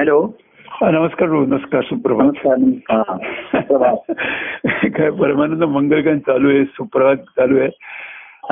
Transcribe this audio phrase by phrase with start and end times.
[0.00, 0.28] Hello.
[0.82, 2.32] नमस्कार नमस्कार सुप्रभात.
[4.96, 7.68] काय परमानंद मंगलगान चालू आहे सुप्रभात चालू आहे.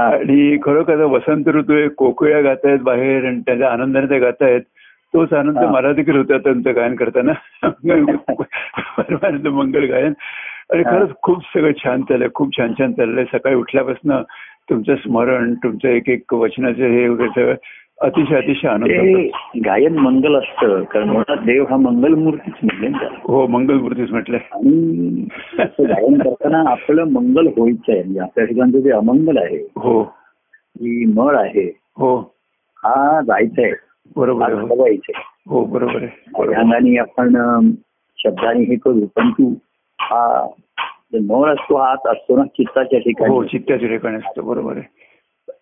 [0.03, 4.61] आणि खरोखर वसंत ऋतू आहे कोकिळ्या गात आहेत बाहेर आणि त्याच्या आनंदाने ते गात आहेत.
[5.15, 5.59] तोच आनंद.
[5.59, 7.33] मला देखील होता त्यांचं गायन करताना.
[8.99, 10.13] परमानंद मंगल गायन.
[10.73, 10.83] आणि.
[10.83, 13.25] खरंच खूप सगळं छान चाललंय खूप छान छान चाललंय.
[13.25, 14.13] सकाळी उठल्यापासून
[14.71, 17.55] तुमचं स्मरण तुमचं एक एक वचनाचं हे वगैरे सगळं
[17.99, 19.61] अतिशय अतिशय आनंद होतो.
[19.65, 23.09] गायन मंगल असतं कारण मुळात देव हा मंगल मूर्तीच ना त्याला.
[23.23, 25.25] हो मंगलमूर्तीच म्हटलंय आणि
[25.81, 30.01] गायन करताना आपलं मंगल व्हायचं आहे म्हणजे आपल्या ठिकाणचं जे अमंगल आहे हो.
[30.03, 31.67] ही मळ आहे
[31.99, 32.17] हो.
[32.79, 33.73] हा जायचा आहे
[34.17, 34.67] बरोबर हो.
[35.49, 36.55] हो बरोबर आहे.
[36.55, 37.37] अंगाने आपण
[38.19, 39.53] शब्दाने हे करू पण तू
[39.99, 40.47] हा
[41.13, 45.07] जे मळ असतो हा आत असतो ना चित्ताच्या हो ठिकाणी चित्त्याच्या ठिकाणी असतं बरोबर आहे.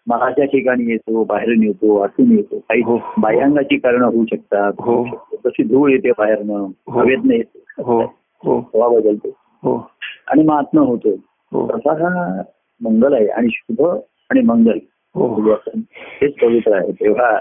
[0.09, 2.59] मनाच्या ठिकाणी येतो बाहेरून येतो आतून येतो.
[2.59, 2.99] काही हो.
[3.19, 4.73] बाह्यांगाची कारणं होऊ शकतात.
[4.79, 5.07] हो.
[5.47, 7.01] तशी धूळ येते बाहेरनं हो.
[7.01, 7.65] हवेतनं येते.
[7.83, 8.01] हो.
[8.45, 8.59] हो.
[8.59, 9.29] हवा बदलते.
[9.63, 9.91] हो.
[10.29, 11.11] आणि मग आत्म होतो.
[11.53, 11.67] हो.
[11.67, 12.43] तसा हा
[12.81, 13.87] मंगल आहे आणि शुभ
[14.31, 14.79] आणि मंगल.
[15.15, 15.29] हो.
[15.29, 16.93] म्हणजे आपण हेच पवित्र आहे.
[16.93, 17.39] तेव्हा.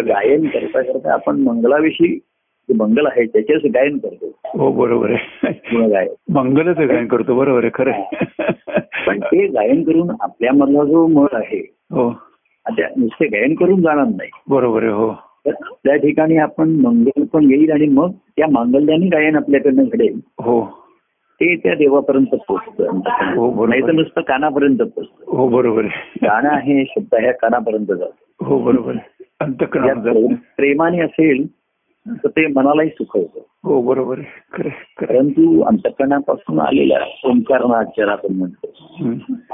[0.00, 2.18] गायन करता करता आपण मंगलाविषयी
[2.68, 4.32] जे मंगल आहे त्याचेच गायन करतो.
[4.58, 6.06] हो बरोबर आहे.
[6.30, 7.34] मंगलाचं गायन करतो.
[7.34, 7.92] बरोबर आहे खरं.
[9.06, 11.58] पण ते गायन करून आपल्यामधला जो मळ आहे
[11.92, 12.08] हो.
[12.66, 14.30] आता नुसते गायन करून जाणार नाही.
[14.48, 15.12] बरोबर आहे हो.
[15.46, 20.20] तर त्या ठिकाणी आपण मंगल पण येईल आणि मग त्या मांगल्याने गायन आपल्याकडनं घडेल.
[20.40, 20.80] हो.
[21.40, 23.68] ते त्या देवापर्यंत हो, पोहोचतं बरोबर.
[23.68, 25.36] नाही तर नुसतं कानापर्यंत पोहोचतं.
[25.36, 26.26] हो बरोबर आहे.
[26.26, 28.96] गाणं आहे शब्द ह्या कानापर्यंत जातो हो बरोबर
[30.56, 31.46] प्रेमाने असेल
[32.08, 34.20] तर ते मनालाही सुखवतं हो बरोबर.
[35.00, 38.66] परंतु अंतकरणापासून आलेल्या ओंकारनाचार आपण म्हणतो.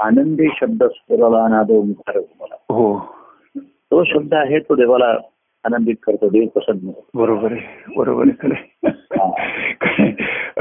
[0.01, 2.17] आनंदी शब्द स्फुरला नाद ओंकार
[2.69, 3.11] हो
[3.65, 5.05] तो शब्द आहे तो देवाला
[5.63, 6.91] आनंदित करतो देव प्रसन्न.
[7.13, 8.53] बरोबर आहे बरोबर आहे खरं.
[8.53, 9.30] आहे.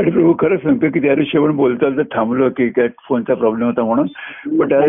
[0.00, 3.66] आणि प्रभू खरं सांगतो की त्या दिवशी आपण बोलताल तर थांबलो की काय फोनचा प्रॉब्लेम
[3.66, 4.06] होता म्हणून.
[4.58, 4.82] पण त्या-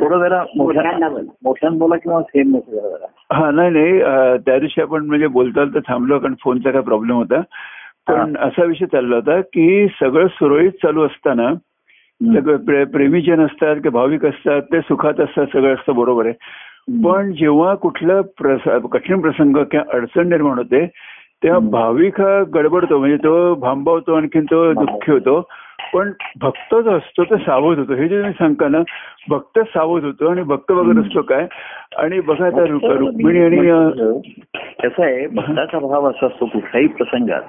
[0.00, 1.96] थोडं जरा मोठ्यानं बोला.
[1.96, 3.98] किंवा सेम जरा हा नाही नाही.
[4.46, 7.40] त्या दिवशी आपण म्हणजे बोलताल तर थांबलो कारण फोनचा काय प्रॉब्लेम होता.
[8.08, 11.54] पण असा विषय चालला होता की सगळं सुरळीत चालू असताना.
[12.40, 16.34] सगळं प्रे- प्रेमीजन असतात की भाविक असतात ते सुखात असतात सगळं असतं बरोबर आहे.
[17.04, 18.60] पण जेव्हा कुठलं प्रस
[18.92, 20.86] कठीण प्रसंग किंवा अडचण निर्माण होते
[21.50, 21.70] हम्म.
[21.70, 25.48] भाविक हा गडबडतो म्हणजे तो भांबावतो आणखीन तो दुःखी होतो.
[25.94, 26.10] पण
[26.40, 27.94] भक्त जो असतो तो सावध होतो.
[27.94, 28.78] हे जे तुम्ही सांगता ना
[29.28, 31.46] भक्त सावध होतो आणि भक्त बघत असतो काय?
[31.96, 33.56] आणि बघा आता रुक- रुक्मिणी आणि
[34.82, 37.42] कसं आहे भक्ताचा भाव असा असतो कुठल्याही प्रसंगात.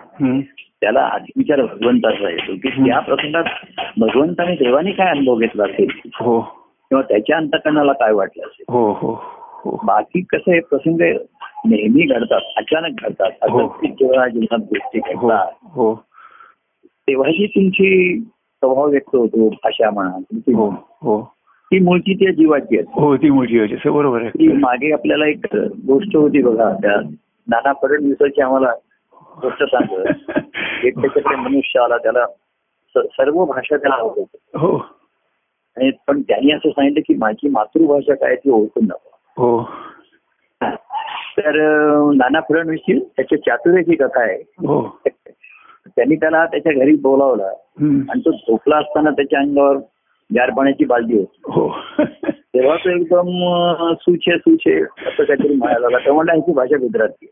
[0.82, 3.44] त्याला आधी विचार भगवंताचा येतो की त्या प्रसंगात
[3.98, 5.88] भगवंताने देवाने काय अनुभव घेतला असेल?
[6.06, 6.42] हो.
[6.90, 8.66] किंवा त्याच्या अंतकरणाला काय वाटलं असेल?
[8.70, 9.82] हो हो हो.
[9.86, 11.18] बाकी कसं आहे प्रसंग
[11.66, 13.32] नेहमी घडतात अचानक घडतात.
[13.50, 13.60] हो.
[13.60, 15.28] अचानक जेव्हा जीवनात गोष्टी हो.
[15.28, 15.96] घडतात हो.
[16.86, 20.52] तेव्हा जी तुमची स्वभाव व्यक्त होतो भाषा म्हणा तुमची
[21.72, 23.02] ती मूळची त्या जीवाची असते.
[23.02, 23.90] हो ती मोठी योजना आहे.
[23.90, 25.46] बरोबर ती आहे मागे आपल्याला एक
[25.88, 26.96] गोष्ट होती बघा त्या
[27.48, 28.72] नाना फडणवीसाची आम्हाला
[29.42, 30.08] गोष्ट सांगत.
[30.84, 32.26] एक त्याच्याकडे मनुष्य आला त्याला
[32.96, 34.38] सर्व भाषा त्याला आवडत होती.
[34.58, 34.78] हो.
[35.78, 39.44] आणि पण त्यांनी असं सांगितलं की माझी मातृभाषा काय ती ओळखून दाखवा.
[39.44, 39.70] हो.
[41.40, 41.56] तर
[42.16, 44.38] नाना फडणवीसची त्याच्या चातुर्याची कथा आहे.
[44.68, 45.00] हो.
[45.96, 47.54] त्यांनी त्याला त्याच्या घरी बोलावलं.
[47.82, 49.76] आणि तो झोपला असताना त्याच्या अंगावर
[50.36, 51.42] गार पाण्याची बालदी होती.
[51.46, 51.76] हो.
[52.34, 53.28] तेव्हा तो एकदम
[53.94, 55.98] सुचे सुचे असं काहीतरी म्हणायला लागला.
[55.98, 57.26] तर म्हणलं ह्याची भाषा गुजराती.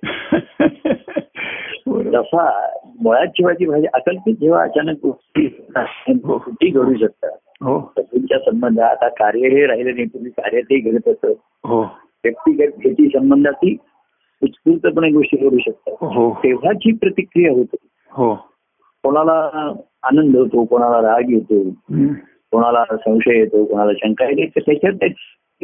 [2.16, 2.67] तसा
[3.01, 5.45] मुळात शिवाची भाषा अकल्पित जेव्हा अचानक गोष्टी
[6.09, 6.38] हो.
[6.61, 7.94] घडू शकतात हो.
[7.97, 11.25] तुमच्या संबंधात आता कार्य हे राहिलं नाही तुम्ही कार्य ते घडत असत.
[12.23, 13.78] व्यक्तिगत शेती संबंधातही
[14.44, 15.94] उत्स्फूर्तपणे गोष्टी घडू शकतात.
[16.02, 17.75] हो तेव्हाची प्रतिक्रिया होते.
[18.12, 18.35] हो.
[19.03, 21.69] कोणाला आनंद होतो कोणाला राग येतो.
[22.52, 25.09] कोणाला संशय येतो कोणाला शंका येते त्याच्यात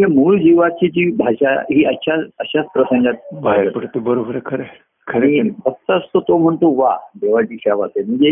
[0.10, 4.00] मूळ जीवाची जी भाषा ही अशा अशाच प्रसंगात बाहेर पडते.
[4.00, 4.64] बरोबर खरं.
[5.08, 8.32] खरं भक्त असतो तो म्हणतो वा देवाची सेवा आहे म्हणजे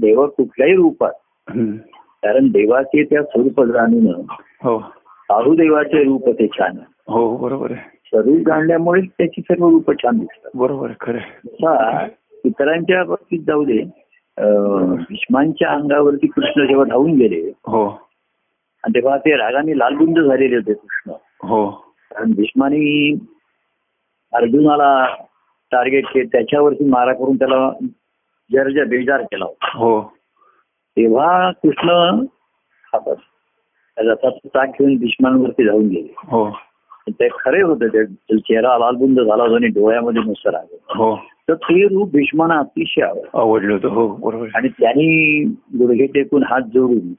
[0.00, 1.12] देवा कुठल्याही रूपात.
[2.22, 4.06] कारण देवाचे त्या स्वरूप जाणून
[4.64, 4.78] हो.
[5.22, 6.76] साधू देवाचे रूप ते छान
[7.08, 8.01] हो बरोबर आहे.
[8.12, 10.50] स्वरूप जाणल्यामुळे त्याची सर्व रूप छान दिसतात.
[10.54, 12.08] बरोबर खरं
[12.44, 13.82] इतरांच्या बाबतीत जाऊ दे
[15.08, 17.86] भीष्मांच्या अंगावरती कृष्ण जेव्हा धावून गेले हो.
[18.84, 21.12] आणि तेव्हा ते रागाने लालबुंद झालेले होते कृष्ण.
[21.48, 21.70] हो.
[22.10, 23.12] कारण भीष्मानी
[24.32, 24.92] अर्जुनाला
[25.72, 27.68] टार्गेट केले त्याच्यावरती मारा करून त्याला
[28.50, 29.70] जर्ज बेजार केला होता.
[29.78, 30.00] हो.
[30.96, 31.90] तेव्हा कृष्ण
[32.92, 33.16] हातात
[33.96, 36.14] त्याचा चाक घेऊन भीष्मांवरती जाऊन गेले.
[36.18, 36.44] हो.
[37.10, 38.04] ते खरे होते ते.
[38.38, 41.16] चेहरा लालबुंद झाला होता आणि डोळ्यामध्ये नुसतं राग हो.
[41.16, 43.38] तर तर ते रूप भीष्माना अतिशय आवडलं.
[43.38, 43.88] आवडलं होतं.
[43.88, 44.46] हो बरोबर.
[44.54, 45.44] आणि त्यांनी
[45.78, 47.12] गुडघे टेकून हात जोडून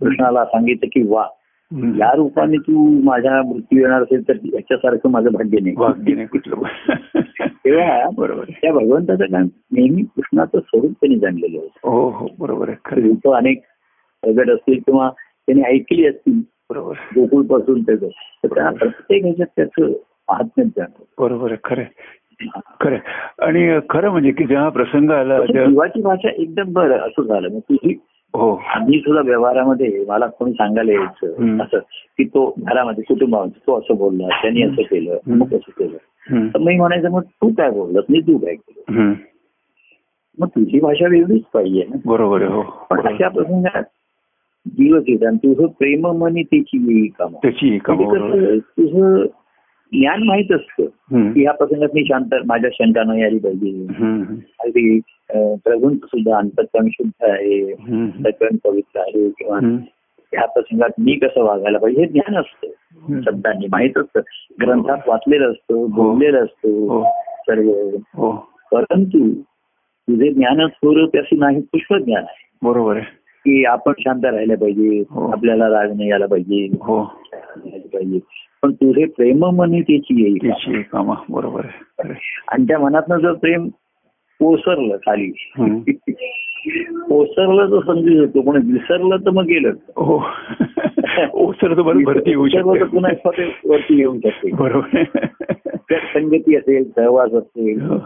[0.00, 1.26] कृष्णाला सांगितलं की वा.
[1.74, 5.74] या रूपाने तू माझ्या मृत्यू येणार असेल तर याच्यासारखं माझं भाग्य नाही.
[5.78, 6.56] वाक्य नाही कुठलं.
[7.40, 8.44] तेव्हा बरोबर.
[8.44, 9.42] त्या भगवंताचं काम
[9.72, 11.90] नेहमी कृष्णाचं स्वरूप त्यांनी जाणलेलं होतं.
[11.90, 12.76] हो हो बरोबर आहे.
[12.84, 13.10] खरं आहे.
[13.10, 13.62] रूप अनेक
[14.22, 15.10] प्रगट असतील किंवा
[15.46, 16.40] त्यांनी ऐकली असतील
[16.72, 17.20] बरोबर आहे.
[17.20, 18.06] गोकुळपासून त्याचं
[18.48, 19.92] प्रत्येक ह्याच्यात त्याचं
[20.28, 20.84] महात्म्य
[21.18, 21.82] बरोबर खरं.
[22.80, 22.96] खरं.
[23.38, 27.98] आणि खरं म्हणजे की जेव्हा प्रसंग आला जीवाची भाषा एकदम बरं असं झालं मग तुझी
[28.34, 31.62] हो आम्ही सुद्धा व्यवहारामध्ये मला कोणी सांगायला यायचं.
[31.62, 31.78] असं
[32.18, 35.18] की तो घरामध्ये कुटुंबामध्ये तो असं बोलला त्यांनी असं केलं.
[35.26, 35.96] मग असं केलं.
[36.48, 39.12] तर मी म्हणायचं मग तू काय बोललास मी तू काय केलं.
[40.38, 43.82] मग तुझी भाषा वेगळीच पाहिजे ना बरोबर हो पण अशा प्रसंगात
[44.66, 47.32] जीवच येत आणि तुझं प्रेम मनी त्याची काम.
[47.32, 47.78] त्याची
[48.22, 48.58] आहे.
[48.58, 49.26] तुझं
[49.92, 50.84] ज्ञान माहीत असतं.
[51.32, 53.86] की ह्या प्रसंगात मी शांत माझ्या शंका नाही आली पाहिजे.
[54.60, 55.00] अगदी
[55.64, 57.72] प्रभूंचं सुद्धा अंतकरण शुद्ध आहे.
[57.72, 59.58] अंतकरण पवित्र आहे किंवा.
[60.32, 62.68] ह्या प्रसंगात मी कसं वागायला पाहिजे हे ज्ञान असतं.
[63.20, 64.20] शब्दांनी माहीत असतं.
[64.60, 66.44] ग्रंथात वाचलेलं असतं बोललेलं हो.
[66.44, 67.02] असतं
[67.40, 67.70] सर्व.
[68.14, 68.32] हो.
[68.72, 69.32] परंतु
[70.08, 72.48] तुझे ज्ञान स्वरूप असे नाही पुष्प ज्ञान आहे.
[72.62, 73.21] बरोबर आहे.
[73.44, 75.32] की आपण शांत राहायला पाहिजे हो.
[75.32, 76.66] आपल्याला राग नाही यायला पाहिजे.
[76.80, 77.04] हो.
[77.56, 78.18] पाहिजे.
[78.62, 80.82] पण तुझे प्रेम मनी त्याची येईल
[81.28, 81.60] बरोबर.
[82.48, 83.68] आणि त्या मनातनं जर प्रेम
[84.40, 85.30] ओसरलं खाली.
[87.10, 89.70] ओसरलं तर समजू शकतो पण विसरलं तर मग गेलं.
[89.96, 90.24] हो.
[91.32, 92.84] ओसर तर बरं भरती येऊ तर शकते.
[92.84, 95.02] पुन्हा स्वतः वरती येऊ शकते बरोबर
[95.90, 97.80] संगती असेल सहवास असेल.
[97.80, 97.98] हो.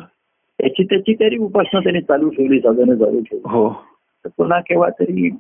[0.59, 3.41] त्याची त्याची तरी उपासना त्यांनी चालू ठेवली साधनं चालू ठेवली.
[3.45, 3.96] हो.
[4.27, 5.31] तर पुन्हा केव्हा तरी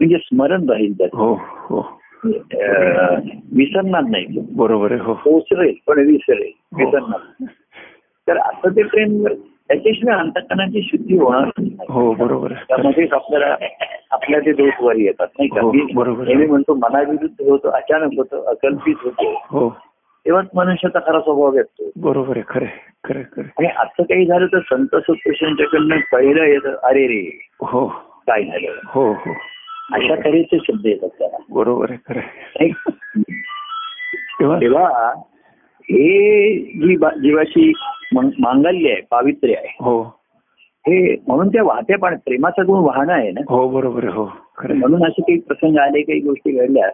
[0.00, 2.00] म्हणजे स्मरण राहील त्याचं हो हो.
[2.24, 3.14] अं,
[3.56, 4.26] विसरणार नाही
[4.56, 5.14] बरोबर आहे हो.
[5.14, 6.84] पोचरेल पण विसरेल हो.
[6.84, 7.44] विसरणार.
[8.28, 9.26] तर असं ते प्रेम
[9.68, 11.50] त्याच्याशिवाय अंतकरणाची शुद्धी होणार
[11.88, 12.52] हो बरोबर.
[12.52, 13.56] त्यामध्येच आपल्याला
[14.10, 15.60] आपल्या ते दोष वर येतात नाही का?
[15.60, 16.24] हो, मी बरोबर.
[16.26, 19.34] नेहमी म्हणतो मनाविरुद्ध होतं अचानक होतं अकल्पित होतं.
[19.50, 19.70] हो.
[20.26, 21.90] तेव्हाच मनुष्याचा खरा स्वभाव येतो.
[21.96, 22.66] बरोबर आहे खरे
[23.10, 27.88] आणि असं काही झालं तर संत सत्पुरुषांच्याकडनं पहिलं येतं अरे रे हो.
[28.26, 28.72] काय झालं?
[28.86, 29.30] हो हो.
[29.92, 31.36] अशा तऱ्हेचे शब्द येतात त्याला.
[31.50, 32.20] बरोबर आहे खरं?
[34.60, 35.14] तेव्हा?
[35.82, 37.72] हे जी
[38.14, 40.02] मं- मांगल्य आहे पावित्र्य आहे हो.
[40.86, 43.40] हे म्हणून त्या वाहत्या पाण्यात प्रेमाचा गुण वाहणं आहे ना?
[43.48, 44.32] हो बरोबर हो.
[44.58, 44.74] खरं.
[44.74, 46.90] म्हणून असे काही प्रसंग आले काही गोष्टी घडल्या.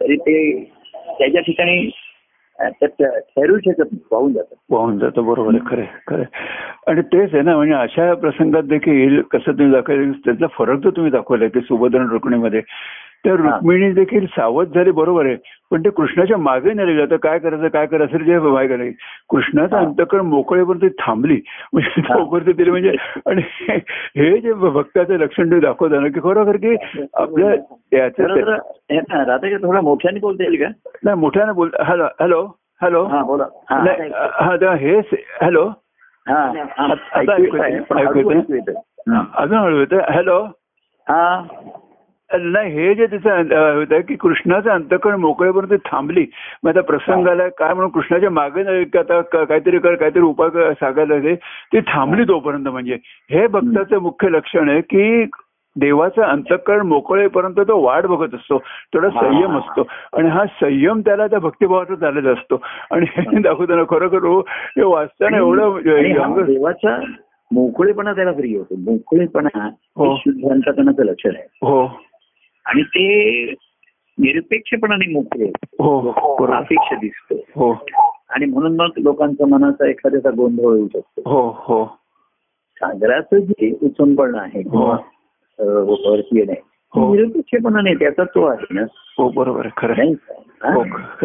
[0.00, 0.64] तरी ते
[1.18, 1.90] त्याच्या ठिकाणी
[2.58, 4.56] ठरू शकत नाही, वाहून जातात.
[4.70, 6.22] वाहून जातं बरोबर आहे खरं खरं
[6.86, 11.10] आणि तेच आहे ना म्हणजे अशा प्रसंगात देखील कसं तुम्ही दाखवलं त्याचा फरक तर तुम्ही
[11.10, 12.62] दाखवलाय की सुभद्रण रुक्णीमध्ये
[13.24, 15.36] त्या रुक्मिणी देखील सावध झाली बरोबर आहे.
[15.70, 18.92] पण ते कृष्णाच्या मागे नाही लागले आता काय करायचं काय करायचं जे व्हायला नाही.
[19.30, 19.76] कृष्णाचं.
[19.76, 21.40] अंतकरण मोकळेपर्यंत ती थांबली.
[21.72, 22.00] म्हणजे.
[22.00, 22.92] तोपर्यंत तिने म्हणजे
[23.26, 23.42] आणि
[24.16, 26.76] हे जे भक्ताचं लक्षण तुम्ही दाखवता ना की खरोखर की
[27.14, 30.68] आपल्या खरं याचं तर ना, राधा थोडा मोठ्याने बोलता येईल का?
[31.04, 32.46] नाही मोठ्यानं बोल हॅलो हॅलो
[32.82, 33.04] हॅलो.
[33.04, 33.44] हा बोला.
[33.70, 33.78] हा
[35.42, 35.70] हॅलो.
[39.34, 40.42] अजून हळू येतं हॅलो.
[41.08, 41.42] हा.
[42.40, 43.36] नाही हे जे तिचं
[43.78, 46.26] होतं की कृष्णाचं अंतकरण मोकळेपर्यंत ती थांबली.
[46.62, 51.34] मग आता प्रसंग आलाय काय म्हणून कृष्णाच्या मागे आता काहीतरी कर काहीतरी उपाय सांगायला ते
[51.72, 52.96] ती थांबली तोपर्यंत म्हणजे.
[53.30, 55.24] हे भक्ताचं मुख्य लक्षण आहे की
[55.76, 58.58] देवाचं अंतकरण मोकळेपर्यंत तो वाट बघत असतो.
[58.58, 59.08] थोडा.
[59.08, 59.86] संयम असतो.
[60.12, 62.62] आणि हा संयम त्याला त्या भक्तिभावाचा झालेला असतो.
[62.90, 63.06] आणि
[63.42, 64.42] दाखवताना खरोखर हो,
[64.90, 65.78] वाचताना एवढं
[66.44, 67.00] देवाचा
[67.52, 68.74] मोकळेपणा त्याला प्रिय होतो.
[68.76, 69.66] मोकळेपणा.
[69.98, 71.46] हे शुद्ध अंतकरणाचं लक्षण आहे.
[71.62, 71.86] हो.
[72.64, 73.54] आणि ते
[74.18, 76.52] निरपेक्षपणाने मोकळे हो बरोबर.
[76.52, 77.84] अपेक्ष दिसतो हो.
[78.30, 81.30] आणि म्हणून मग लोकांचा मनाचा एखाद्याचा गोंधळ होऊ शकतो.
[81.30, 81.98] हो हो.
[82.76, 84.96] सागराचं जे उचंबळणं आहे हो.
[87.14, 88.82] निरपेक्षपणाने त्याचा तो आहे ना.
[89.18, 89.68] हो बरोबर.
[89.76, 89.96] खरं.
[89.96, 90.14] नाही?
[90.62, 91.16] हो हा?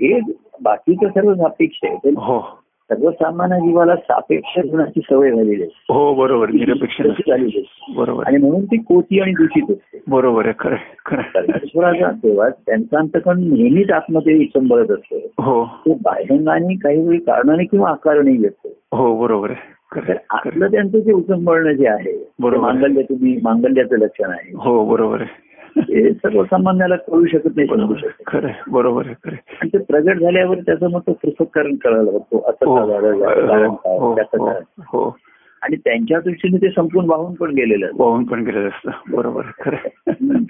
[0.00, 0.20] हे
[0.62, 2.10] बाकीचं सर्व सापेक्ष आहे.
[2.10, 2.58] हो.
[2.92, 5.92] सर्वसामान्य जीवाला सापेक्ष गुणाची सवय झालेली आहे.
[5.94, 7.94] हो बरोबर निरपेक्ष झालेली आहे?
[7.96, 8.24] बरोबर.
[8.26, 10.02] आणि म्हणून ती कोती आणि दूषित असते.
[10.08, 11.16] बरोबर आहे खरं.
[11.34, 15.16] परमेश्वराचा तेव्हा त्यांचं अंतकण नेहमीच आत्मते संबळत असतं.
[15.38, 15.64] हो.
[15.64, 19.76] ते बाह्यंगाने काही वेळी कारणाने किंवा आकाराने येतो हो बरोबर आहे
[20.08, 20.14] तर.
[20.30, 22.72] आपलं त्यांचं जे उचंबळणं जे आहे बरोबर.
[22.72, 24.52] मांगल्य तुम्ही मांगल्याचं लक्षण आहे.
[24.56, 25.46] हो बरोबर आहे.
[25.76, 29.36] ते सर्वसामान्याला कळू शकत नाही समजू बरोबर शकत आहे, खरं आहे, बरोबर आहे आहे.
[29.60, 34.50] आणि ते प्रगट झाल्यावर त्याचं मग तो पृथक्करण करायला लागतो असं हो हो हो.
[34.78, 35.16] हो
[35.62, 37.86] आणि त्यांच्या दृष्टीने ते संपून वाहून पण गेलेलं.
[37.94, 40.44] वाहून पण गेलेलं असतं बरोबर आहे, खरं आहे.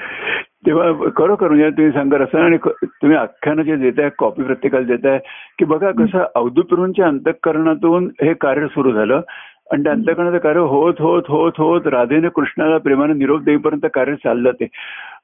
[0.66, 5.18] तेव्हा खरोखर म्हणजे तुम्ही सांगत असता आणि तुम्ही आख्यानं जे देताय कॉपी प्रत्येकाला देताय
[5.58, 9.20] की बघा कसं अवधूत प्रभूंच्या अंतःकरणातून हे कार्य सुरू झालं
[9.72, 14.50] आणि त्या अंतःकरणाचं कार्य होत होत होत होत राधेने कृष्णाला प्रेमाने निरोप देईपर्यंत कार्य चाललं
[14.50, 14.66] ते.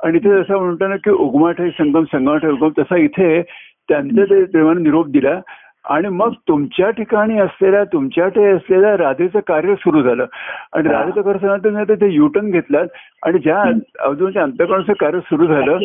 [0.03, 3.43] आणि इथे जसं म्हणतो ना की उगमाठ संगम संगमाठ उगम तसा इथे
[3.89, 5.41] त्यांचं ते प्रेमाने निरोप दिला.
[5.89, 10.27] आणि मग तुमच्या ठिकाणी असलेल्या तुमच्याकडे असलेल्या राधेचं कार्य सुरू झालं.
[10.73, 10.89] आणि.
[10.89, 12.87] राधेचं करताना ते युटर्न घेतलात.
[13.27, 13.65] आणि ज्या
[14.01, 15.79] अवधूच्या अंतकरणाचं कार्य सुरू झालं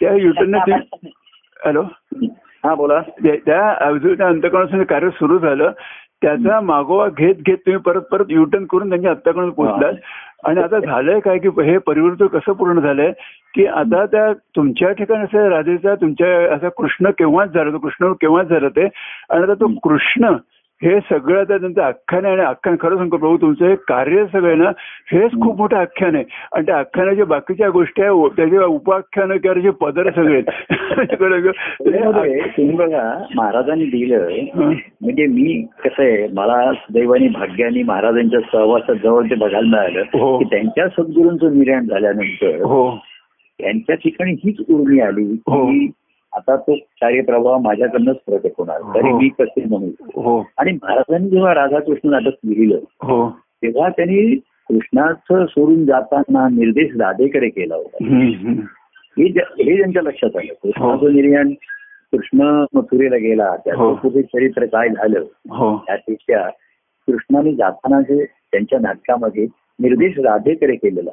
[0.00, 1.10] त्या युटर्नने ते
[1.64, 1.82] हॅलो.
[2.64, 3.00] हा बोला.
[3.24, 5.72] त्या- अवधूच्या अंतकरणाचं कार्य सुरू झालं.
[6.22, 9.92] त्याचा मागोवा घेत घेत तुम्ही परत परत युटर्न करून त्यांच्या अंतकरणात पोहोचलात
[10.44, 13.12] आणि आता झालंय काय की हे परिवर्तन कसं पूर्ण झालंय
[13.54, 18.46] की आता त्या तुमच्या ठिकाणी असं राधेचा तुमच्या असा कृष्ण केव्हाच झाला तो कृष्ण केव्हाच
[18.46, 18.88] झालं ते.
[19.30, 20.36] आणि आता तो कृष्ण
[20.82, 24.46] हे सगळं आता त्यांचं आख्यान आहे आणि आख्यान खरं सांगतो प्रभू तुमचं हे कार्य सगळं
[24.46, 24.70] आहे ना
[25.12, 29.70] हेच खूप मोठं आख्यान आहे आणि त्या आख्यानाच्या बाकीच्या गोष्टी आहे त्याचे उपाख्यानं किंवा जे
[29.80, 30.40] पदर सगळे
[32.50, 33.02] तुम्ही बघा
[33.36, 34.26] महाराजांनी दिलं.
[35.00, 36.60] म्हणजे मी कसं आहे मला
[36.92, 40.36] दैवानी भाग्याने महाराजांच्या सहवासात जवळ ते बघायला मिळालं हो.
[40.38, 42.90] की त्यांच्या सद्गुरूंचं निर्याण झाल्यानंतर हो
[43.60, 45.64] त्यांच्या ठिकाणी हीच उर्मी आली हो.
[46.36, 48.80] आता तो कार्यप्रभाव माझ्याकडनंच प्रकट होणार.
[48.94, 49.18] तरी हो.
[49.18, 49.88] मी कसे म्हणू?
[50.22, 50.46] हो.
[50.58, 53.30] आणि महाराजांनी जेव्हा राधाकृष्ण नाटक लिहिलं हो.
[53.30, 58.04] तेव्हा त्यांनी कृष्णाचं सोडून जाताना निर्देश राधेकडे केला होता.
[59.18, 60.52] हे हे त्यांच्या लक्षात आलं.
[60.62, 61.50] कृष्णाचं निर्याण
[62.12, 63.56] कृष्ण मथुरेला गेला.
[63.56, 65.24] त्याचं पुढे चरित्र काय झालं?
[65.76, 66.48] त्यापेक्षा
[67.06, 69.46] कृष्णाने जाताना जे त्यांच्या नाटकामध्ये
[69.80, 71.10] निर्देश राधेकडे केलेला.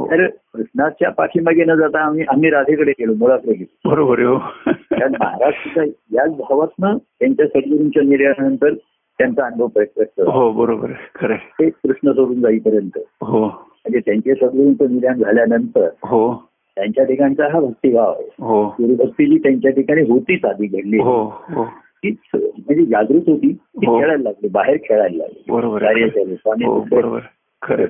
[0.00, 3.90] तर कृष्णाच्या पाठीमागे न जाता आम्ही आम्ही राधेकडे गेलो मुळाकडे गेलो.
[3.90, 4.38] बरोबर हो.
[4.66, 5.84] कारण महाराज सुद्धा
[6.20, 8.74] याच भावातनं त्यांच्या सद्गुरूंच्या निर्याणानंतर
[9.18, 11.36] त्यांचा अनुभव प्रकट हो बरोबर खरं.
[11.36, 12.98] ते कृष्ण सोडून जाईपर्यंत.
[13.22, 13.46] हो.
[13.46, 16.34] म्हणजे त्यांचे सद्गुरूंचं निर्याण झाल्यानंतर हो.
[16.76, 18.28] त्यांच्या ठिकाणचा हा भक्तिभाव आहे.
[18.38, 18.64] हो.
[18.68, 20.98] गुरुभक्ती जी त्यांच्या ठिकाणी होतीच आधी घडली.
[20.98, 21.64] हो हो.
[22.04, 24.00] तीच म्हणजे जागृत होती ती हो.
[24.00, 25.52] खेळायला लागली बाहेर खेळायला लागली.
[25.52, 27.20] बरोबर हो दुसरे बरोबर
[27.62, 27.86] खरं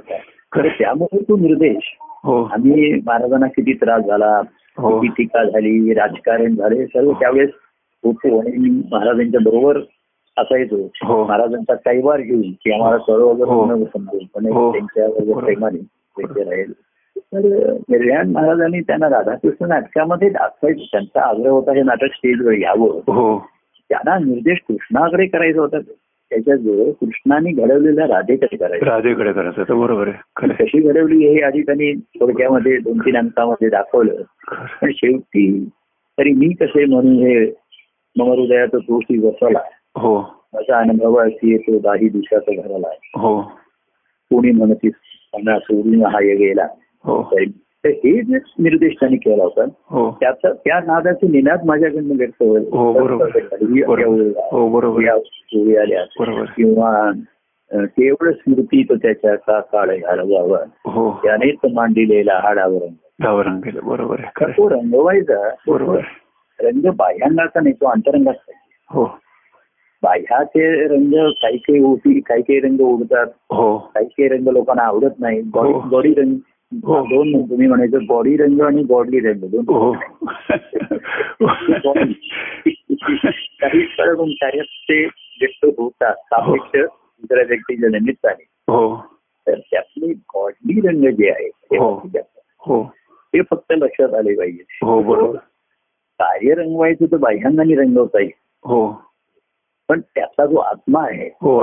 [0.52, 0.68] खरं.
[0.78, 4.36] त्यामुळे तो निर्देश हो आम्ही महाराजांना किती त्रास झाला
[4.78, 4.98] हो.
[5.00, 7.50] किती टीका झाली राजकारण झाले सर्व त्यावेळेस
[8.04, 9.78] होतो आणि मी महाराजांच्या बरोबर
[10.36, 11.24] असायचो हो.
[11.24, 13.32] महाराजांचा कैवार घेऊन की आम्हाला सर्व हो.
[13.34, 14.72] हो.
[14.72, 15.44] त्यांच्यावर बरोबर.
[15.44, 16.72] प्रेमाने त्यांचे राहील
[17.16, 23.38] तर निर्याण महाराजांनी त्यांना राधाकृष्ण नाटकामध्ये दाखवायचं त्यांचा आग्रह होता हे नाटक स्टेजवर यावं हो
[23.90, 25.78] त्यांना निर्देश कृष्णाकडे करायचा होता
[26.32, 28.86] त्याच्याजवळ कृष्णाने घडवलेल्या राधेकडे करायचं.
[28.86, 29.80] राधेकडे करायचं.
[29.80, 30.48] बरोबर आहे.
[30.48, 34.22] कशी घडवली हे आधी त्यांनी थोडक्यामध्ये दोन तीन अंकामध्ये दाखवलं.
[34.82, 35.68] पण शेवटी
[36.18, 37.46] तरी मी कसे म्हणून हे
[38.16, 39.58] मम हृदयाचा तोशी बसवला
[39.96, 40.20] हो.
[40.54, 43.42] माझा अनुभव येतो दाही दिवसाचा घराला हो.
[44.30, 46.66] कोणी म्हणती त्यांना सोडून हा गेला.
[47.04, 47.22] हो.
[47.84, 50.16] तर हे जे निर्देश त्यांनी केला होता हो.
[50.20, 52.92] त्याचा त्या नादाचे निनाद माझ्याकडनं व्यक्त होईल हो.
[54.50, 57.10] हो, किंवा
[57.74, 60.58] केवळ स्मृती तो त्याच्या का काळ घालवावा?
[60.84, 61.20] हो.
[61.24, 62.86] त्यानेच मांडिलेला हाडावर
[63.64, 66.00] गेलं बरोबर तो रंगवायचा बरोबर
[66.60, 68.52] रंग बाह्यांगाचा नाही तो अंतरंगाचा
[68.90, 69.04] हो.
[70.02, 73.26] बाह्याचे रंग काही काही होती काही काही रंग उडतात.
[73.50, 73.78] हो.
[73.78, 75.42] काही काही रंग लोकांना आवडत नाही.
[75.90, 76.34] बॉडी रंग.
[76.74, 79.40] दोन म्हणतो तुम्ही म्हणायचं बॉडी रंग आणि बॉडी रंग.
[79.40, 79.92] दोन हो.
[83.60, 86.14] काही करून कार्यात ते व्यक्त होतात.
[86.14, 86.80] सापेक्ष
[87.20, 88.96] दुसऱ्या व्यक्तीच्या निमित्ताने हो.
[89.46, 91.94] तर त्यातले बॉडी रंग जे आहे ते हो.
[92.58, 92.94] हो.
[93.50, 94.64] फक्त लक्षात आले पाहिजे.
[94.82, 95.38] हो बरोबर.
[96.18, 98.30] कार्य रंगवायचं तर बाह्यांगाने रंगवता येईल.
[98.64, 99.11] हो.
[99.88, 101.58] पण त्याचा जो आत्मा आहे हो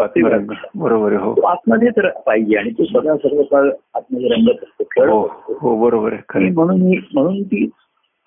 [0.75, 1.93] बरोबर हो तो आतमध्येच
[2.25, 5.27] पाहिजे आणि तो सदा सर्व काळ आतमध्ये रंगत असतो खेळत हो
[5.59, 6.13] हो बरोबर.
[6.35, 7.69] म्हणून ही- म्हणून ती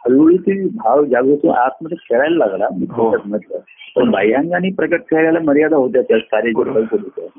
[0.07, 3.15] हळूहळू ती भाव जागृत आतमध्ये खेळायला लागला हो.
[3.25, 3.59] म्हटलं
[3.97, 6.73] पण बाह्यांगाने प्रकट करायला मर्यादा होत्या त्या कार्याच्या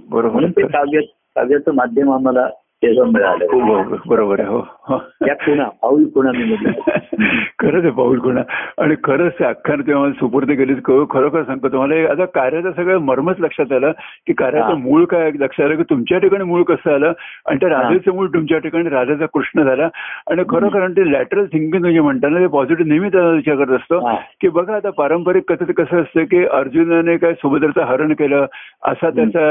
[0.10, 0.30] बरोबर.
[0.30, 0.68] म्हणून ते.
[0.68, 1.00] काव्य
[1.36, 2.48] काव्याचं माध्यम आम्हाला
[2.84, 4.98] तेव्हा मिळालं हो, बरोबर बरोबर आहे हो हो.
[5.20, 6.72] त्या खुणा पाऊल खुणा मी म्हटलं
[7.60, 8.42] खरंच आहे पाऊल कोणा
[8.78, 13.72] आणि खरंच अख्खानं आम्हाला सुपूर्द केली खरोखर सांगतो तुम्हाला हे आता कार्याचं सगळं मर्मच लक्षात
[13.72, 13.92] आलं
[14.28, 14.76] की कार्याचं हा.
[14.80, 17.14] मूळ काय लक्षात आलं की तुमच्या ठिकाणी मूळ कसं आलं
[17.46, 19.88] आणि त्या राधेचं मूळ तुमच्या ठिकाणी राधाचा कृष्ण झाला.
[20.30, 24.00] आणि खरोखर आणि ते लॅटरल थिंकिंग जे म्हणताना ते पॉझिटिव्ह नेहमी त्याचा विचार करत असतो
[24.08, 24.16] हा.
[24.42, 28.46] की बघा आता पारंपरिक कथेत कसं असतं की अर्जुनाने काय सुभद्रेचं हरण केलं
[28.84, 29.48] असा त्याचा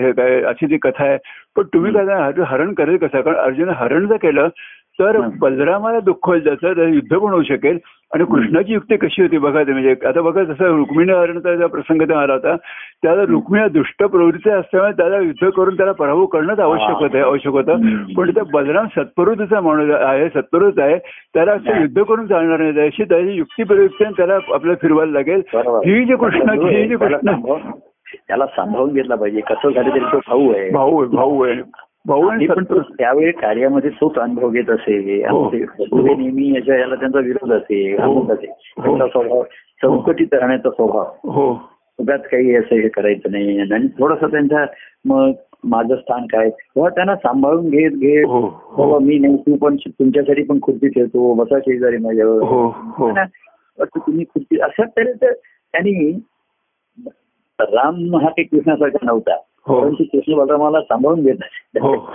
[0.00, 1.16] हे काय अशी ती कथा आहे.
[1.56, 2.04] पण तुम्ही काय
[2.44, 3.20] हरण करेल कसं?
[3.20, 4.48] कारण अर्जुन हरण जर केलं
[5.00, 5.20] तर.
[5.40, 7.78] बलरामाला दुःख होईल त्याचं तर युद्ध पण होऊ शकेल.
[8.14, 12.14] आणि कृष्णाची युक्ती कशी होती बघा ते म्हणजे आता बघा जसं रुक्मिणी हरणचा प्रसंग ते
[12.14, 12.54] आला होता.
[13.02, 17.76] त्याला रुक्मिणी दुष्ट प्रवृत्ती असल्यामुळे त्याला युद्ध करून त्याला पराभव करणंच आवश्यक होतं आवश्यक होतं.
[18.16, 20.98] पण त्या बलराम सत्प्रवृत्तीचा माणूस आहे सत्प्रवृत्त आहे.
[21.34, 22.74] त्याला असं युद्ध करून चालणार नाही.
[22.74, 25.42] त्याशी त्याची युक्ती प्रयुक्ती त्याला आपल्याला फिरवायला लागेल.
[25.56, 27.34] ही जी कृष्णाची ही जी कृष्ण.
[28.28, 29.40] त्याला सांभाळून घेतला पाहिजे.
[29.40, 30.70] कसं झालं तरी तो भाऊ आहे.
[30.70, 31.54] भाऊ आहे भाऊ आहे.
[32.08, 35.48] पण तो सत्प्रवृत्त त्यावेळी कार्यामध्ये तोच अनुभव घेत असे हो.
[35.48, 38.12] पुढे नेहमी याच्या याला त्यांचा विरोध असे हो.
[38.12, 38.34] हो.
[38.34, 39.42] त्यांचा स्वभाव
[39.82, 41.30] चौकटीत राहण्याचा स्वभाव.
[41.30, 41.70] हो.
[41.98, 43.60] उगाच काही असं हे करायचं नाही.
[43.60, 44.64] आणि थोडस त्यांच्या
[45.04, 45.32] मग
[45.64, 46.50] माझं स्थान काय?
[46.50, 50.88] तेव्हा त्यांना सांभाळून घेत घेत हो बाबा हो मी नाही तू पण तुमच्यासाठी पण खुर्ची
[50.88, 52.42] ठेवतो बसा शेजारी माझ्यावर.
[52.42, 53.10] हो हो.
[53.78, 56.12] तुम्ही खुर्ची अशा तऱ्हेचं त्यांनी
[57.60, 59.36] राम हा काही कृष्णासारखा नव्हता.
[59.68, 59.80] हो.
[59.80, 61.34] परंतु कृष्ण बलरामाला सांभाळून घेत
[61.82, 61.94] हो.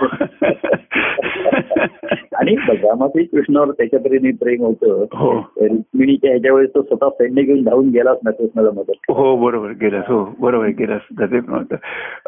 [2.34, 5.04] आणि बलरामाचंही कृष्णावर त्याच्यापर्यंत प्रेम होतं.
[5.12, 5.32] हो.
[5.60, 9.70] रुक्मिणीच्या ह्याच्या वेळेस तो स्वतः सैन्य घेऊन धावून गेलाच ना कृष्णाला मदत हो बरोबर.
[9.70, 10.66] गेलास हो बरोबर.
[10.66, 11.00] गेलास.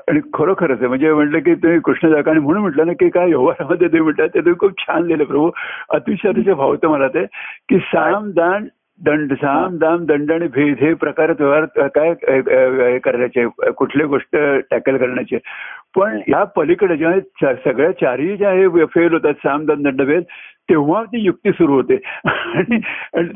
[0.08, 0.88] आणि खरोखरच आहे.
[0.88, 4.26] म्हणजे म्हटलं की तुम्ही कृष्ण जागा आणि म्हणून म्हटलं ना की काय व्यवहारामध्ये तुम्ही म्हटलं
[4.26, 5.50] ते तुम्ही खूप छान लिहिलं प्रभू.
[5.90, 7.24] अतिशय अतिशय भावतं मला ते
[7.68, 8.64] की साम दान
[9.04, 14.36] दंड साम दाम दंड आणि भेद हे प्रकार व्यवहार काय हे करण्याचे कुठली गोष्ट
[14.70, 15.38] टॅकल करण्याची.
[15.96, 20.22] पण या पलीकडे जेव्हा सगळ्या चारही ज्या हे फेल होतात साम दाम दंड भेद
[20.70, 21.98] तेव्हा ती युक्ती सुरू होते.
[22.24, 22.78] आणि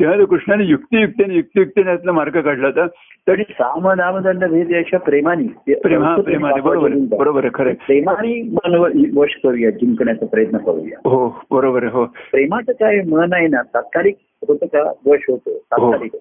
[0.01, 2.87] तेव्हा कृष्णाने युक्तियुक्तीने युक्तियुक्तीने यातला मार्ग काढला होता.
[3.29, 7.73] तरी साम नामदंड भेद याच्या प्रेमाने प्रेम प्रेमाने बरोबर बरोबर खरं.
[7.87, 8.75] प्रेमाने मन
[9.17, 10.99] वश करूया जिंकण्याचा प्रयत्न करूया.
[11.05, 12.05] हो बरोबर आहे हो.
[12.05, 14.17] प्रेमाचं काय मन आहे ना तात्कालिक
[14.49, 16.19] होतं का वश होतं तात्कालिक हो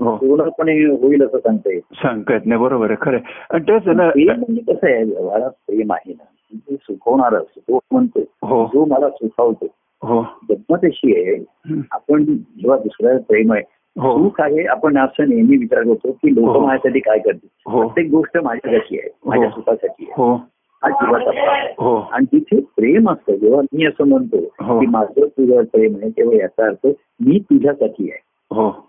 [0.00, 1.80] पूर्णपणे होईल असं सांगता येईल.
[1.94, 2.60] सांगता येत नाही.
[2.60, 2.96] बरोबर आहे.
[3.00, 3.18] खरं.
[3.50, 6.24] आणि तेच ना प्रेम म्हणजे कसं आहे व्यवहारात प्रेम आहे ना.
[6.70, 8.66] सुखवणार सुख म्हणतो हो.
[8.66, 9.66] जो मला सुखावतो
[10.02, 10.20] हो.
[10.20, 11.34] गंमत अशी आहे.
[11.70, 11.80] हं.
[11.92, 13.62] आपण जेव्हा दुसऱ्या प्रेम आहे
[14.00, 14.18] हो.
[14.18, 16.60] सुख आहे आपण असं नेहमी विचार करतो की लोक हो.
[16.60, 17.48] माझ्यासाठी काय करतील?
[17.66, 17.80] हो.
[17.80, 19.08] प्रत्येक गोष्ट माझ्यासाठी आहे.
[19.26, 19.50] माझ्या हो.
[19.50, 20.12] सुखासाठी आहे.
[20.16, 20.34] हो.
[20.82, 21.30] हा जीवाचा
[21.78, 21.96] हो.
[22.12, 24.80] आणि तिथे प्रेम असतं जेव्हा मी असं म्हणतो हो.
[24.80, 26.86] की माझं तुझं प्रेम आहे तेव्हा याचा अर्थ
[27.20, 28.20] मी तुझ्यासाठी आहे.
[28.50, 28.87] हो.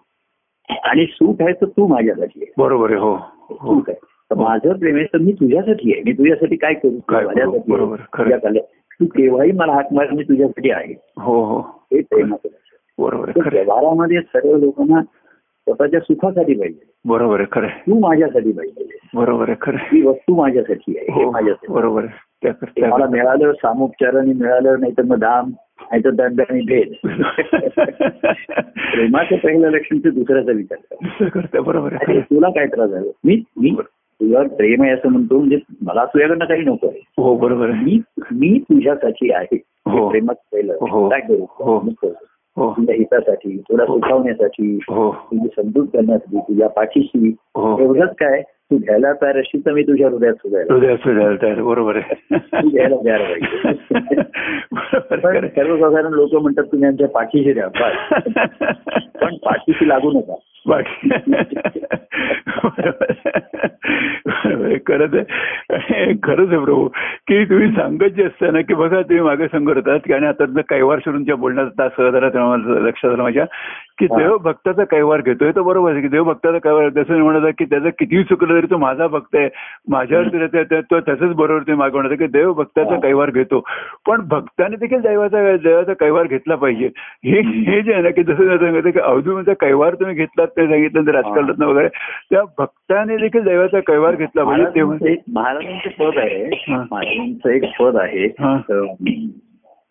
[0.69, 2.53] आणि सुख आहे तर तू माझ्यासाठी आहे.
[2.57, 3.13] बरोबर आहे हो.
[3.13, 3.55] हो.
[3.55, 3.97] सुख आहे.
[4.31, 6.01] तर माझं प्रेम आहे तर मी तुझ्यासाठी आहे.
[6.05, 6.97] मी तुझ्यासाठी काय करू?
[7.11, 7.71] माझ्यासाठी.
[7.71, 7.97] बरोबर,
[8.99, 10.93] तू केव्हाही मला हाक मार मी तुझ्यासाठी आहे.
[11.17, 11.59] हो हो.
[11.59, 13.03] हे प्रेमाचं लक्षण.
[13.03, 13.31] बरोबर.
[13.51, 16.93] व्यवहारामध्ये सर्व लोकांना स्वतःच्या सुखासाठी पाहिजे.
[17.05, 17.67] बरोबर आहे खरं.
[17.67, 18.97] तू माझ्यासाठी पाहिजे.
[19.13, 19.77] बरोबर आहे खरं.
[19.81, 21.11] ही वस्तू माझ्यासाठी आहे.
[21.11, 22.05] हे हो माझ्यासाठी बरोबर
[22.79, 25.51] मला मिळालं सामोपचाराने मिळालं नाही तर मग धाम
[25.81, 26.93] तर दंड आणि भेद
[28.91, 31.95] प्रेमाचं पहिलं लक्षण ते दुसऱ्याचा विचार करतं बरोबर.
[32.19, 33.11] तुला काय त्रास झाला?
[33.25, 33.75] मी मी
[34.21, 36.99] तुझ्यावर प्रेम आहे असं म्हणतो म्हणजे मला तुझ्याकडनं काही नको आहे.
[37.17, 39.61] हो बरोबर मी मी तुझ्यासाठी आहे.
[39.85, 40.09] हो.
[40.09, 41.09] प्रेमात पहिलं हो.
[41.09, 41.45] काय करू?
[41.49, 41.77] हो.
[42.57, 42.71] हो.
[42.77, 47.35] तुझ्या हितासाठी तुला सुखावण्यासाठी तुझी समजूत करण्यासाठी तुझ्या पाठीशी.
[47.57, 48.41] एवढंच काय?
[48.71, 51.61] तू घ्यायला तयार असशील तर मी तुझ्या हृदयात सुधायला हृदयात सुधारायला तयार.
[51.61, 52.37] बरोबर आहे.
[52.37, 55.47] तू घ्यायला तयार पाहिजे.
[55.47, 57.67] सर्वसाधारण लोक म्हणतात तुम्ही आमच्या पाठीशी द्या.
[59.21, 60.35] पण पाठीशी लागू नका.
[64.87, 66.13] खरंच आहे.
[66.23, 66.87] खरंच आहे प्रभू.
[67.27, 71.35] की तुम्ही सांगत जे असतं ना की बघा तुम्ही मागे होतात आणि आता कैवार सुरूंच्या
[71.35, 73.45] बोलण्याचा तास सहजरा तेव्हा मला लक्षात आलं माझ्या.
[73.99, 74.07] की.
[74.07, 77.89] देव भक्ताचा कैवार घेतोय तो बरोबर आहे की देव भक्ताचा कैवार जसं म्हणत की त्याचं
[77.99, 79.49] कितीही चुकलं तरी तो माझा भक्त आहे.
[79.89, 82.95] माझ्यावर त्याचंच बरोबर ते मागे म्हणत आहे की देव भक्ताचा.
[82.99, 83.59] कैवार घेतो.
[84.07, 86.89] पण भक्ताने देखील दैवाचा देवाचा कैवार घेतला पाहिजे.
[87.25, 91.07] हे हे जे आहे ना की जसं सांगितलं की अवधूचा कैवार तुम्ही घेतलात ते सांगितलं
[91.07, 91.87] तर राजकारणात वगैरे.
[92.31, 96.45] त्या भक्ताने देखील दैवाचा कैवार घेतला म्हणजे तेव्हा महाराजांचं एक- महाराजांचं पद आहे.
[96.45, 96.85] हा.
[96.91, 98.25] महाराजांचं एक पद आहे.
[98.25, 98.57] हा.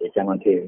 [0.00, 0.66] त्याच्यामध्ये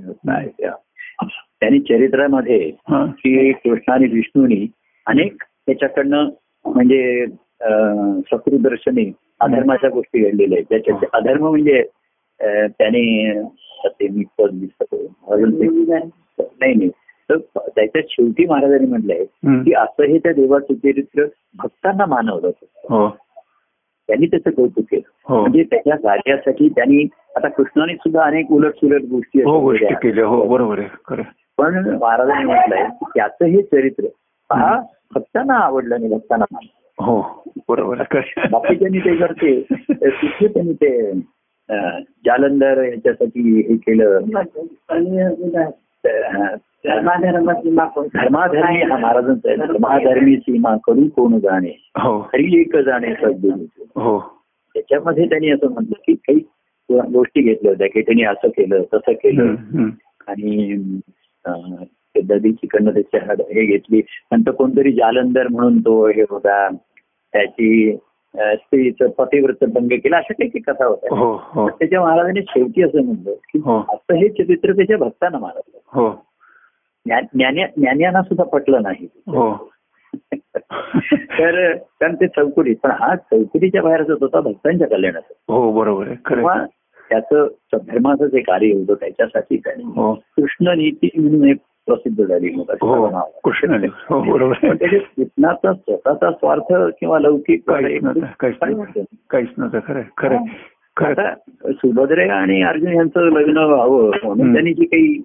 [1.61, 2.71] त्यांनी चरित्रामध्ये.
[3.09, 4.67] की कृष्ण आणि विष्णूनी
[5.07, 6.25] अनेक त्याच्याकडनं
[6.67, 7.27] म्हणजे
[8.27, 10.65] शत्रुदर्शनी अधर्माच्या गोष्टी घडलेल्या आहेत.
[10.71, 11.85] त्याच्यात अधर्म म्हणजे
[12.69, 13.35] त्याने
[13.87, 14.97] ते मी पद दिसतो
[16.61, 16.91] नाही नाही.
[17.31, 17.37] तर
[17.69, 19.25] त्याच्यात शेवटी महाराजांनी म्हटलंय.
[19.65, 21.25] की असं हे त्या देवाचं चरित्र
[21.59, 23.09] भक्तांना मानवलं होतं हो.
[24.09, 25.09] त्यांनी त्याचं कौतुक केलं.
[25.29, 25.41] हो.
[25.41, 29.59] म्हणजे त्याच्या कार्यासाठी त्यांनी आता कृष्णाने सुद्धा अनेक उलट सुलट गोष्टी हो
[30.27, 30.81] हो बरोबर
[31.59, 34.05] पण महाराजांनी म्हटलंय की त्याचं हे चरित्र
[34.51, 34.81] हा
[35.15, 37.05] भक्तांना आवडलं आणि भक्तांना मानलं.
[37.05, 41.11] हो बरोबर खरं बाकीच्यांनी ते करते तिथे त्यांनी ते
[41.69, 44.19] अं, जालंधर याच्यासाठी हे केलं.
[46.09, 49.57] आणि अं, धर्माधर्मी हा महाराजांचा आहे.
[49.57, 50.37] धर्माधर्मी.
[50.37, 51.91] सीमा करू कोण जाणे?
[51.99, 52.19] हो.
[52.19, 53.09] हरी एक जाणे
[53.97, 54.41] हो.
[54.75, 56.39] त्याच्यामध्ये त्यांनी असं म्हटलं की काही
[57.13, 59.43] गोष्टी घेतल्या होत्या की त्यांनी असं केलं तसं केलं.
[60.29, 60.79] आणि
[61.47, 64.03] अं, ते दधीचीकडनं त्याचे हाड हे घेतली.
[64.33, 66.69] नंतर कोणतरी जालंधर म्हणून तो हे होता.
[67.33, 67.97] त्याची
[68.37, 71.19] स्त्रीचं पतिव्रत भंग केला अशा काही कथा होत्या.
[71.19, 71.69] हो हो.
[71.69, 73.79] त्याच्या महाराजांनी शेवटी असं म्हणलं की हो.
[73.79, 75.39] असं हे चरित्र त्याच्या भक्तांना
[77.07, 79.07] ज्ञान्या ज्ञान्यांना सुद्धा पटलं नाही.
[81.13, 86.17] तर कारण ते चौकडी पण हा चौकडीच्या बाहेर जात होता भक्तांच्या कल्याणाचा हो बरोबर आहे.
[87.09, 89.57] त्याचं धर्माचं जे कार्य होतं त्याच्यासाठी.
[89.57, 91.57] त्याने कृष्ण नीती म्हणून एक
[91.91, 93.21] प्रसिद्ध झाली असं हो.
[93.45, 100.37] कृष्णाने हो कृष्णाचा स्वतःचा स्वार्थ किंवा लौकिक काहीच नव्हतं खरं खरं.
[100.97, 101.35] खरं
[101.73, 104.53] सुभद्रे आणि अर्जुन यांचं लग्न व्हावं म्हणून.
[104.53, 105.23] त्यांनी जे काही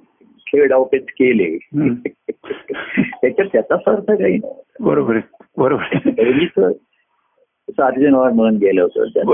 [0.47, 1.57] खेळ डावपेच केले.
[3.21, 4.39] त्याच्यात त्याचा अर्थ काही नाही
[4.79, 6.71] बरोबर आहे बरोबर
[7.79, 9.25] अर्जुनावर मन गेलं होतं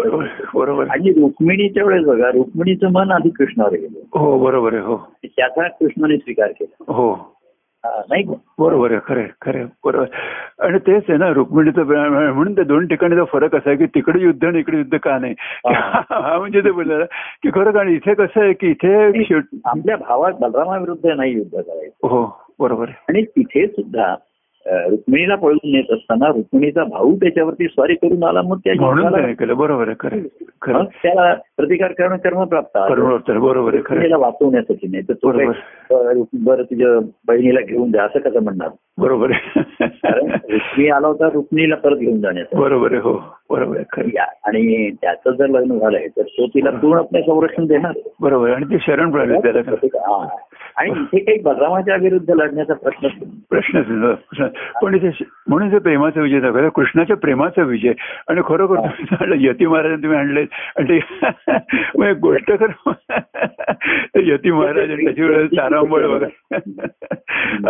[0.54, 0.86] बरोबर.
[0.90, 4.20] आणि रुक्मिणीच्या वेळेस बघा रुक्मिणीचं मन आधी कृष्णावर गेलं.
[4.20, 4.98] हो बरोबर आहे हो.
[5.26, 6.94] त्याचा कृष्णाने स्वीकार केला.
[6.94, 7.38] हो.
[8.10, 8.24] नाही?
[8.60, 10.06] बरोबर आहे खरं खरं बरोबर.
[10.60, 11.84] आणि तेच आहे ना रुक्मिणीचं.
[12.34, 15.34] म्हणून ते दोन ठिकाणीचा फरक असा आहे की तिकडे युद्ध आणि इकडे युद्ध का नाही.
[15.68, 16.38] हा.
[16.40, 17.06] म्हणजे ते बोललं
[17.44, 18.94] की खरं कारण इथे कसं आहे की इथे
[19.66, 22.08] आपल्या भावात बलरामाविरुद्ध नाही युद्ध करायचं.
[22.08, 23.04] हो बरोबर आहे.
[23.10, 24.16] आणि तिथे सुद्धा
[24.68, 28.74] रुक्मिणीला पळून नेत असताना रुक्मिणीचा भाऊ त्याच्यावरती स्वारी करून आला मग त्या
[29.54, 30.22] बरोबर आहे
[30.84, 32.78] त्याला प्रतिकार करणं कर्म प्राप्त
[33.32, 35.32] बरोबर आहे वाचवण्यासाठी नाही तर तो
[36.34, 38.70] बरं तुझ्या बहिणीला घेऊन जा असं कसं म्हणणार?
[38.98, 39.32] बरोबर
[39.80, 43.24] कारण रुक्मिणी आला होता रुक्मिणीला परत घेऊन जाण्याचं बरोबर आहे हो.
[43.50, 47.92] बरोबर खरं आणि त्याचं जर लग्न झालंय तर तो तिला पूर्णपणे संरक्षण देणार.
[48.22, 48.50] बरोबर.
[48.50, 50.28] आणि ते शरण प्रणाली त्याला.
[50.78, 53.08] आणि इथे काही बलरामाच्या विरुद्ध लढण्याचा प्रश्न
[53.50, 54.48] प्रश्न
[54.82, 55.10] पण इथे
[55.48, 57.94] म्हणून प्रेमाचा विजय दाखवला कृष्णाच्या प्रेमाचा विजय.
[58.30, 60.46] आणि खरोखर यती महाराज तुम्ही आणले
[60.78, 61.00] आणि
[62.22, 62.72] गोष्ट कर
[64.20, 66.26] यती महाराज त्याची वेळ तारांबळ बघा.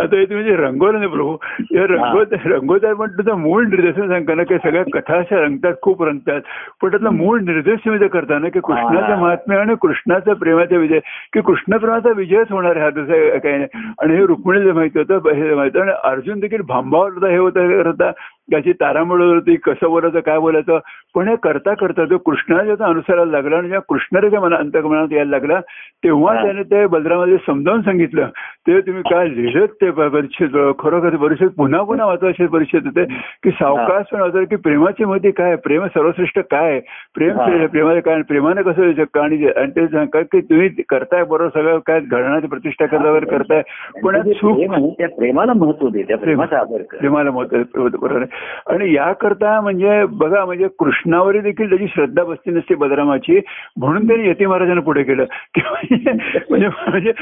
[0.00, 1.36] आता हे तुम्ही जे रंगवलं ना प्रभू
[1.74, 6.02] या रंगवत रंगवतात पण तुझा मूळ निर्देशन सांगता ना की सगळ्या कथा अशा रंगतात खूप
[6.02, 6.40] रंगतात.
[6.82, 10.98] पण त्यातला मूळ निर्देश तुम्ही जे करता ना की कृष्णाचं महात्म्य आणि कृष्णाचा प्रेमाचा विजय
[11.32, 15.30] की कृष्ण प्रेमाचा विजयच होणार आहे हा तसं काही नाही आणि हे रुक्मिणीला माहिती होतं
[15.30, 15.90] हे माहिती होतं.
[15.90, 18.10] आणि अर्जुन देखील भांबावर हे होता करता
[18.52, 20.78] त्याची तारांबळ होती कसं बोलायचं काय बोलायचं
[21.14, 25.60] पण हे करता करता तो कृष्णाच्या अनुसरायला लागला आणि जेव्हा कृष्णाच्या मना अंतकमनात यायला लागला
[26.04, 26.34] तेव्हा.
[26.42, 28.28] त्याने ते बलरामाला समजावून सांगितलं
[28.66, 33.04] ते तुम्ही काय लिहिलं ते प- परिच्छेद खरोखर परिच्छेद पुन्हा पुन्हा वाचायचे परिच्छेद होते
[33.44, 35.56] की सावकाश पण की प्रेमाची महती काय?
[35.56, 36.80] प्रेम सर्वश्रेष्ठ काय?
[37.14, 37.36] प्रेम.
[37.66, 39.36] प्रेमाचे काय प्रेमाने कसं आणि
[39.76, 43.62] ते सांगतात की तुम्ही करताय बरोबर सगळं काय घडणाची प्रतिष्ठा करता वगैरे करताय
[44.02, 48.24] पण प्रेम आहे त्या प्रेमाला महत्त्व दे त्या प्रेमाचा आदर कर प्रेमाला मत आहे, बरोबर
[48.66, 53.40] आणि याकरता म्हणजे बघा म्हणजे कृष्णावर देखील त्याची श्रद्धा बसती नसते बलरामाची
[53.76, 55.24] म्हणून त्यांनी यती महाराजांना पुढे केलं.
[56.50, 57.12] म्हणजे म्हणजे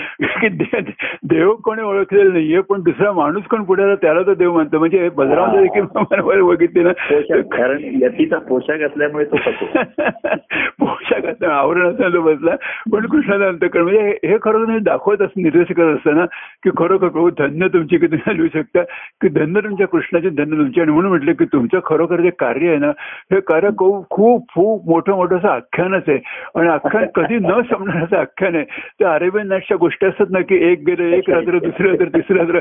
[1.24, 5.08] देव कोणी ओळखलेलं नाहीये पण दुसरा माणूस कोण पुढे आला त्याला तो देव म्हणतो म्हणजे
[5.08, 6.92] बलरामाचं देखील बघितले ना.
[7.40, 9.36] कारण यतीचा पोशाख असल्यामुळे तो
[10.78, 11.19] पोशाख
[11.50, 12.50] असताना आवरण असताना तो बसला
[12.92, 16.24] पण कृष्णाचा अंतकरण म्हणजे हे- खरं तुम्ही दाखवत असं निर्देश करत असताना
[16.62, 18.82] की खरोखर प्रभू धन्य तुमची की तुम्ही लिहू शकता
[19.22, 20.80] की धन्य तुमच्या कृष्णाचे धन्य तुमचे.
[20.80, 22.88] आणि म्हणून म्हटलं की तुमचं खरोखर जे कार्य आहे ना
[23.32, 26.18] हे कार्य खूप खूप खूप मोठं मोठं असं आख्यानच आहे.
[26.54, 28.64] आणि आख्यान कधी न संपणार असं आख्यान आहे.
[28.98, 32.58] त्या अरेबियन नाईटच्या गोष्टी असतात ना की एक गेलं एक रात्र दुसरी रात्र तिसरी रात्र.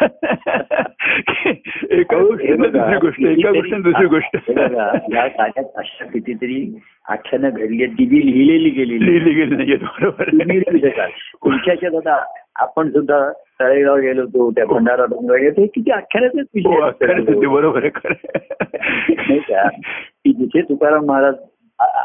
[1.90, 4.36] एका गोष्टीनं दुसरी गोष्ट एका गोष्टीनं दुसरी गोष्ट.
[5.12, 5.26] या
[6.06, 6.78] कितीतरी
[7.10, 10.28] आख्यानं घडली जी लिहिलेली गेलेली लिहिली गेली नाहीये बरोबर.
[11.34, 16.70] तुमच्याच्यात आता आपण सुद्धा तळेगाव गेलो होतो त्या भंडारा डोंगर गेलो ते किती आख्यानाचेच हो
[16.70, 17.48] विषय असतात.
[17.48, 19.68] बरोबर नाही का?
[19.68, 21.34] की जिथे तुकाराम महाराज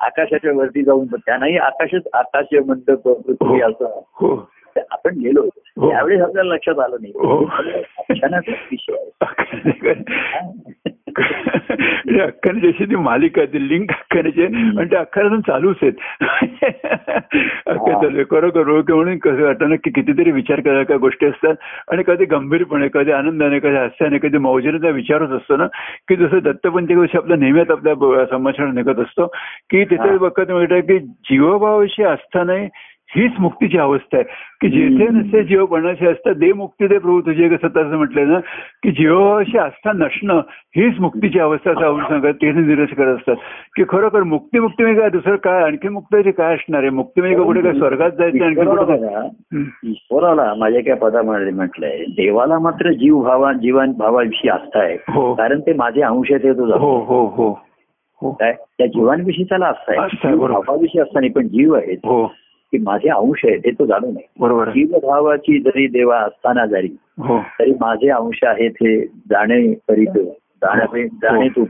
[0.01, 4.01] आकाशाच्या वरती जाऊन त्यांनाही आकाशच आकाश मंडप पृथ्वी असं.
[4.05, 4.49] हो.
[4.91, 5.89] आपण गेलो हो.
[5.89, 7.13] त्यावेळेस आपल्याला लक्षात आलं नाही.
[7.15, 7.45] हो.
[7.45, 10.89] आख्यानाचाच विषय आहे.
[11.19, 15.93] म्हणजे अख्खाने जशी ती मालिका ती लिंक आहे, आणि ते अख्खा अजून चालूच आहेत.
[17.65, 18.23] अख्खा चालू आहे.
[18.23, 21.55] खरोखर रोग म्हणून कसं वाटतं की कितीतरी विचार करायच्या गोष्टी असतात
[21.91, 25.65] आणि कधी गंभीरपणे कधी आनंदाने कधी हास्याने कधी मौजेने विचारच असतो ना
[26.07, 29.25] की जसं दत्तपंथी आपल्या नेहमीच आपल्या संभाषण निघत असतो
[29.69, 30.17] की तिथे.
[30.17, 32.53] बघत मिळतं की जीवभावाशी असताना
[33.15, 34.25] हीच मुक्तीची अवस्था आहे.
[34.61, 35.07] की जेथे.
[35.11, 38.39] नसते जीवपणाशी असतं दे मुक्ती दे प्रभू तुझे कसं तसं म्हटलं ना
[38.83, 40.41] की जीवाशी असता नसणं
[40.77, 43.35] हीच मुक्तीची अवस्था असं आवडून सांगत ते निरस करत असतात.
[43.75, 46.89] की खरोखर मुक्ती मुक्ती म्हणजे काय दुसरं काय आणखी मुक्ती काय असणार आहे?
[46.89, 50.57] मुक्ती म्हणजे का कुठे काय स्वर्गात जायचं आणखी ईश्वराला हं.
[50.57, 54.97] माझ्या काय पदामध्ये म्हटलंय देवाला मात्र जीव भावा जीवन भावाविषयी आस्था आहे.
[55.09, 55.33] हो.
[55.33, 56.99] कारण ते माझे अंश आहेत हे तो हो.
[56.99, 57.59] हो हो.
[58.21, 58.31] हो.
[58.31, 60.59] काय त्या जीवांविषयी त्याला आस्था आस्था आहे आहे, जीव बरोबर.
[60.59, 61.97] भावाविषयी असता नाही पण जीव आहेत.
[61.97, 62.31] हो.
[62.75, 64.29] की माझे अंश आहेत हे तो जाणू नये.
[64.39, 64.69] बरोबर.
[64.69, 67.39] जीवभावाची जरी देवा असताना जरी हो.
[67.59, 70.07] तरी माझे अंश आहेत हे जाणे करीत
[70.61, 71.65] जाणे जाणे तू.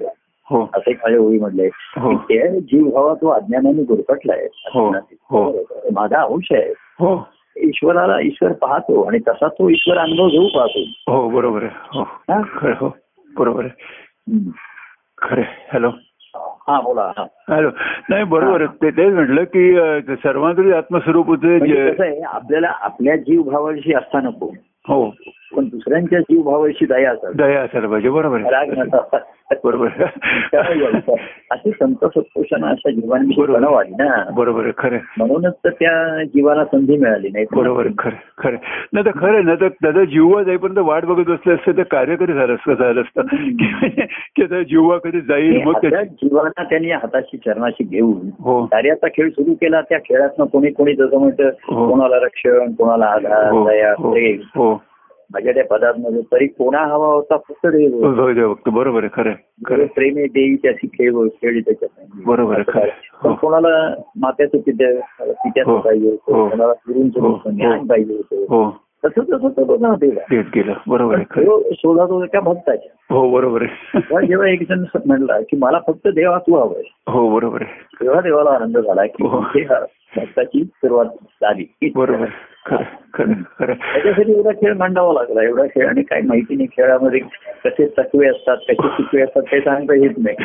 [0.50, 0.70] हो.
[0.74, 2.10] असं माझ्या ओळी हो.
[2.10, 4.48] की ते जीवभावा तो अज्ञानाने गुरफटलाय.
[4.54, 4.90] हो.
[5.10, 5.54] हो.
[5.94, 6.74] माझा अंश आहे.
[6.78, 7.28] हो.
[7.58, 11.14] ईश्वराला ईश्वर पाहतो आणि तसा तो ईश्वर अनुभव घेऊ पाहतो.
[11.14, 11.72] हो बरोबर आहे.
[11.76, 12.02] हो.
[12.04, 12.42] हा?
[12.64, 12.98] हो.
[13.38, 13.68] बरोबर.
[15.22, 15.92] खरे हॅलो.
[16.68, 17.26] हा बोला हा.
[17.50, 17.70] हॅलो.
[18.10, 19.76] नाही बरोबर तेच म्हटलं की
[20.16, 24.52] सर्वांतरी आत्मस्वरूपाचे म्हणजे आपल्याला आपल्या जीवभावाशी असता नको
[24.88, 25.10] हो.
[25.56, 29.18] पण दुसऱ्यांच्या जीवभावाशी दया असावी दया असायला पाहिजे बरोबर राग नसावा.
[29.64, 29.88] बरोबर.
[31.52, 32.90] अशी संत सत्पुरुषांना अशा.
[33.46, 34.24] कळव आली ना.
[34.34, 34.98] बरोबर खरं.
[35.18, 37.46] म्हणूनच तर त्या जीवाला संधी मिळाली नाही.
[37.56, 38.56] बरोबर खरं खरं
[38.94, 42.34] नाही तर खरं ना तर त्याचा जीववा जाईपर्यंत वाट बघत बसले असते तर कार्य कधी
[42.34, 43.22] झालं असतं झालं असतं.
[44.36, 48.66] की आता जीववा कधी जाईल मग जीवाला त्यांनी हाताशी चरणाशी घेऊन हो.
[48.66, 51.90] कार्याचा खेळ सुरू केला त्या खेळातनं कोणी कोणी जसं म्हणतं हो.
[51.90, 53.70] कोणाला रक्षण कोणाला आधार हो.
[53.70, 53.94] दया
[55.34, 59.10] माझ्या त्या पदांमध्ये तरी कोणा हवा होता फक्त देव हो, हो, देव भक्त बरोबर आहे
[59.14, 59.88] खरं आहे, खरं आहे.
[59.88, 62.06] प्रेमे देई त्याची खेळ खेळी त्याच्यात.
[62.26, 62.62] बरोबर
[63.24, 63.34] हो.
[63.34, 65.34] कोणाला मात्याचं पित्या हो.
[65.34, 66.34] पित्याचं पाहिजे हो.
[66.34, 67.40] होतं कोणाला गुरुंचं हो.
[67.52, 68.36] ज्ञान पाहिजे होतं.
[68.36, 68.86] हो.
[69.06, 71.20] तसं तसं तो देवा तेच गेलं बरोबर
[71.72, 73.16] शोधात होता त्या भक्ताच्या.
[73.16, 74.28] हो बरोबर आहे.
[74.28, 76.82] जेव्हा एक जण म्हणला की मला फक्त देवा तू हवंय.
[77.08, 78.04] हो बरोबर आहे.
[78.04, 79.24] तेव्हा देवाला आनंद झाला की
[80.18, 81.06] भक्ताची सुरुवात
[81.42, 81.92] झाली.
[81.96, 82.26] बरोबर.
[82.70, 85.44] त्याच्यासाठी एवढा खेळ मांडावा लागला.
[85.44, 87.20] एवढा खेळ आणि काही माहिती नाही खेळामध्ये
[87.66, 90.36] कसे तत्वे असतात कसे चुकवे असतात ते सांगता येत नाही.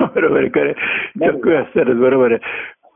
[0.00, 0.70] बरोबर खरं.
[1.60, 2.38] असतातच बरोबर आहे.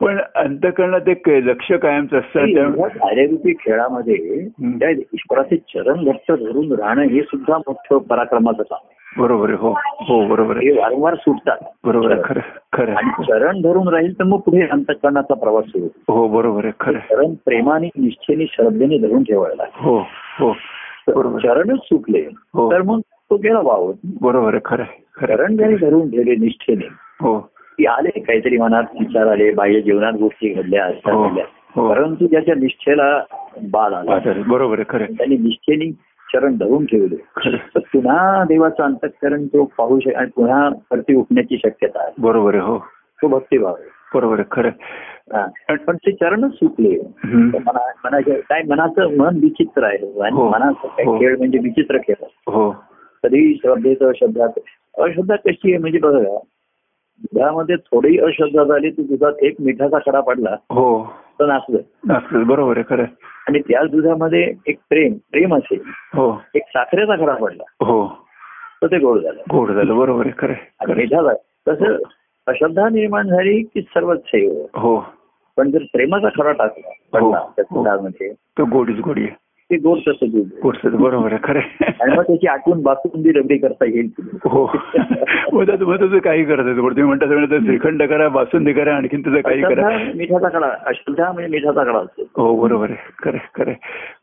[0.01, 4.47] पण अंतकरणात एक लक्ष कायमच असतं एवढ्या त्यामुळे कार्यारूपी खेळामध्ये.
[4.79, 9.00] त्या ईश्वराचे चरण घट्ट धरून राहणं हे सुद्धा मोठं पराक्रमाचं काम आहे.
[9.17, 9.57] बरोबर आहे.
[9.57, 11.57] हो हो बरोबर हे वारंवार सुटतात.
[11.83, 12.21] बरोबर आहे.
[12.25, 12.41] खरं
[12.73, 13.23] खरं आणि.
[13.23, 15.87] चरण धरून राहील तर मग पुढे अंतकरणाचा प्रवास सुरू.
[16.13, 16.73] हो बरोबर आहे.
[16.79, 16.99] खरं.
[16.99, 19.97] चरण प्रेमाने निष्ठेने श्रद्धेने धरून ठेवायला हो
[20.39, 20.53] हो.
[21.39, 22.19] चरणच चुकले
[22.53, 22.71] हो.
[22.71, 24.61] तर मग तो गेला वावत बरोबर आहे.
[24.65, 25.55] खरं आहे, खरं चरण आहे.
[25.55, 26.87] जरी धरून ठेवले निष्ठेने
[27.21, 27.39] हो.
[27.77, 31.45] की आले काहीतरी मनात विचार आले बाह्य जीवनात गोष्टी घडल्या असतात हो, घडल्या.
[31.75, 31.89] हो.
[31.89, 33.23] परंतु ज्याच्या निष्ठेला
[33.71, 34.19] बाध आला.
[34.47, 34.85] बरोबर आहे.
[34.89, 35.05] खरं.
[35.05, 35.91] त्यांनी निष्ठेने
[36.33, 37.15] चरण धरून ठेवले.
[38.01, 42.77] पुन्हा देवाचं अंतकरण तो पाहू शक आणि पुन्हा वरती उठण्याची शक्यता आहे बरोबर आहे हो
[43.19, 44.69] तो भक्तिभाव आहे बरोबर आहे खरं.
[45.33, 45.75] हा.
[45.85, 50.49] पण ते चरणच सुटले मनाच्या काय मनाचं मन विचित्र आहे आणि हो.
[50.49, 51.17] मनाचा काय हो.
[51.19, 52.23] खेळ म्हणजे विचित्र खेळ.
[52.47, 52.69] हो
[53.23, 54.59] कधी श्रद्धेचं शब्दात
[54.97, 56.19] अश्रद्धा कशी आहे म्हणजे बघा
[57.21, 60.85] दुधामध्ये थोडी अश्रद्धा झाली तर दुधात एक मिठाचा खडा पडला हो
[61.41, 63.05] तर नाचलं असलं बरोबर आहे खरं.
[63.47, 65.81] आणि त्याच दुधामध्ये एक प्रेम प्रेम असेल
[66.13, 66.41] हो.
[66.55, 67.63] एक साखरेचा खडा पडला.
[67.85, 68.07] हो.
[68.81, 69.41] तर ते गोड झालं.
[69.49, 70.95] गोड झालं बरोबर आहे खरं आणि खरं.
[70.95, 71.33] मिठाचा
[71.67, 71.97] तसं
[72.47, 74.65] अश्रद्धा निर्माण झाली की सर्वच सेव.
[74.75, 75.05] हो.
[75.57, 77.53] पण जर प्रेमाचा खडा टाकला पडला हो.
[77.55, 79.35] त्या दुधामध्ये तो गोडीच गोडी आहे.
[79.71, 81.37] ते गोड तसं दूध बरोबर आहे.
[81.43, 81.59] खरं.
[82.01, 84.09] आणि मग त्याची आठवण बासुंदी रगडी करता येईल
[84.45, 84.65] हो.
[85.65, 87.25] त्याचं काही करत तुम्ही म्हणता
[87.59, 89.87] श्रीखंड करा बासुंदी करा आणखीन त्याचं काही करा.
[89.87, 92.43] अश्रद्धा मिठाचा कडा अश्रद्धा म्हणजे मिठाचा कडा असतो.
[92.43, 93.11] हो बरोबर आहे.
[93.23, 93.73] खरं खरं.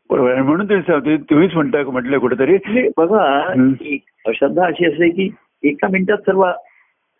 [0.09, 0.31] बरोबर.
[0.31, 2.53] आणि म्हणून तुम्ही सांगते तुम्हीच म्हणता म्हटलं कुठेतरी.
[2.53, 3.41] म्हणजे बघा
[4.27, 5.29] अश्रद्धा अशी असते की
[5.63, 6.43] एका मिनिटात सर्व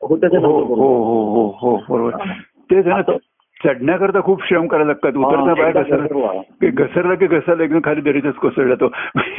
[0.01, 0.75] होतं हो हो.
[0.75, 2.11] हो हो हो बरोबर.
[2.71, 3.01] तेच ना
[3.63, 5.17] चढण्याकरता खूप श्रम करायला लागतात.
[5.17, 6.41] उतरता घसरला घसरला.
[6.61, 8.89] की घसरला की घसरला एकदम खाली दरीतच कोसळला तो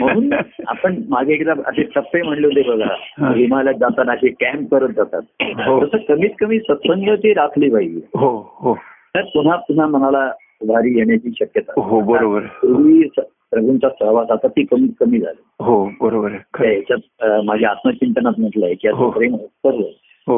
[0.00, 0.33] म्हणून
[0.66, 2.62] आपण मागे एकदा असे टप्पे म्हणले होते.
[2.68, 5.22] बघा हिमालयात जाताना असे कॅम्प करत जातात.
[5.42, 5.85] हो.
[5.85, 8.00] तसं कमीत कमी सत्संग ती राखली पाहिजे.
[8.14, 8.30] हो
[8.61, 8.74] हो.
[9.14, 10.30] तर पुन्हा पुन्हा मनाला
[10.62, 11.80] उभारी येण्याची शक्यता.
[11.80, 12.40] हो बरोबर.
[12.40, 13.02] पूर्वी
[13.50, 15.42] प्रभूंचा सहवास आता ती कमी कमी झाली.
[15.61, 16.30] हो बरोबर
[16.64, 18.88] याच्यात माझ्या आत्मचिंतनात म्हटलंय की.
[18.88, 19.80] असं प्रेम हो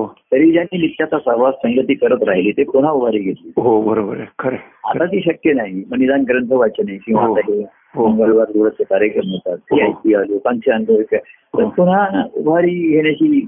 [0.00, 3.52] तरी ज्यांनी नित्याचा सहवास संगती करत राहिली ते पुन्हा उभारी घेतली.
[3.56, 4.26] हो बरोबर आहे.
[4.38, 5.04] खरं आता.
[5.04, 5.82] ती शक्य नाही.
[5.90, 7.34] मग निदान ग्रंथ वाचन आहे किंवा हो.
[7.34, 8.08] हे हो.
[8.08, 9.76] मंगळवार दिवसचे कार्यक्रम होतात हो.
[10.24, 11.16] लोकांचे अनुभव
[11.54, 11.68] हो.
[11.68, 13.46] पुन्हा उभारी घेण्याची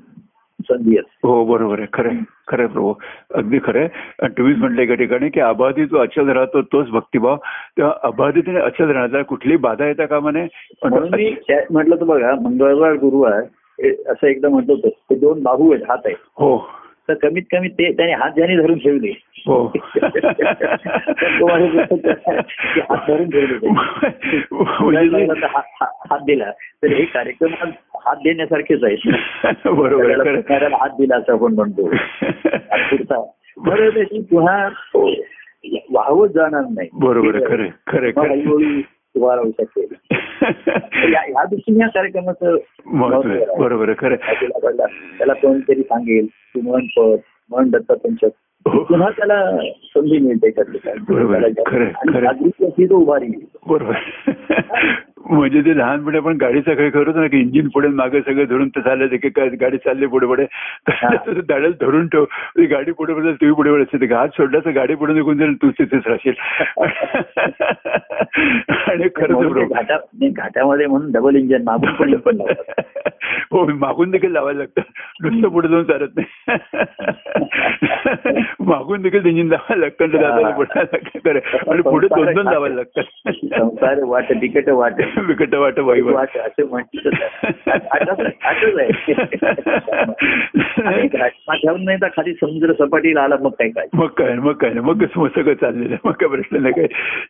[0.60, 1.28] संधी असते.
[1.28, 1.88] हो बरोबर आहे.
[1.92, 2.08] खरं
[2.48, 2.94] खरं प्रभू.
[3.34, 3.88] अगदी खरं आहे.
[4.22, 7.36] आणि तुम्हीच म्हटलं एका ठिकाणी की अबाधित जो अचल राहतो तोच भक्तिभाव.
[7.76, 10.46] तेव्हा अबाधित आणि अचल राहण्याला कुठलीही बाधा येता कामा नये.
[10.84, 15.42] म्हणून मी त्या- म्हटलं तर बघा मंगळवार गुरुवार हे असं एकदा म्हटलं होतं ते दोन
[15.42, 16.16] बाहू आहेत हात आहेत.
[16.36, 16.70] हो.
[17.08, 19.12] तर कमीत कमी ते त्याने हात ज्याने धरून ठेवले.
[19.46, 19.72] हो.
[22.90, 23.68] होतं धरून ठेवले.
[24.80, 25.26] म्हणजे
[26.10, 26.50] हात दिला.
[26.50, 27.50] तर हे कार्यक्रम
[27.94, 28.84] हात देण्यासारखेच
[29.66, 30.40] बरोबर आहे.
[30.40, 31.88] त्याला हात दिला असं आपण म्हणतो.
[32.72, 33.30] पुढचा.
[33.56, 35.10] बरं त्याची पुन्हा तो
[35.90, 36.88] वाहवत जाणार नाही.
[36.92, 38.10] बरोबर खरं खरं
[39.16, 39.94] खरं उभा राहू शकेल
[41.14, 42.56] या या दृष्टीने या कार्यक्रमाचं.
[43.58, 44.16] बरोबर खरं.
[45.18, 47.16] त्याला कोणतरी सांगेल तू म्हण पद
[47.50, 48.28] म्हण दत्तपंचक
[48.68, 48.84] हो.
[48.84, 50.78] पुन्हा त्याला संधी मिळते त्यातली.
[51.08, 51.48] बरोबर.
[52.20, 53.44] जागृती तो उभारी.
[53.66, 53.94] बरोबर
[55.30, 59.16] म्हणजे ते लहानपणी आपण गाडीचा खेळ करतो ना की इंजिन पुढे मागे सगळं धरून ते
[59.16, 60.44] की काय गाडी चालली पुढे पुढे.
[60.88, 62.24] दाड्याला धरून ठेव.
[62.70, 65.70] गाडी पुढे पुढे तुम्ही पुढे पुढे असते हात सोडला तर गाडी पुढे निघून जाईल तू
[65.70, 66.32] तिथेच राहशील.
[68.90, 72.40] आणि खरंच घाटामध्ये म्हणून डबल इंजन मागून पण.
[73.50, 74.80] हो मागून देखील लावायला लागतं.
[75.22, 76.46] नुसतं पुढे जाऊन चालत नाही.
[78.60, 80.04] मागून देखील इंजिन लावायला लागतं
[81.70, 84.92] आणि पुढे दोन दोन लावायला लागतात वाट तिकट वाट.
[85.16, 86.76] विकट वाट वाई वाट असं
[91.06, 95.04] घाटमाथ्यावर नाही तर खाली समुद्र सपाटीला आला मग काय काय मग काय मग काय मग
[95.04, 95.96] सगळं चाललेलं.
[96.04, 96.74] मग काय प्रश्न नाही.
[96.74, 96.86] काय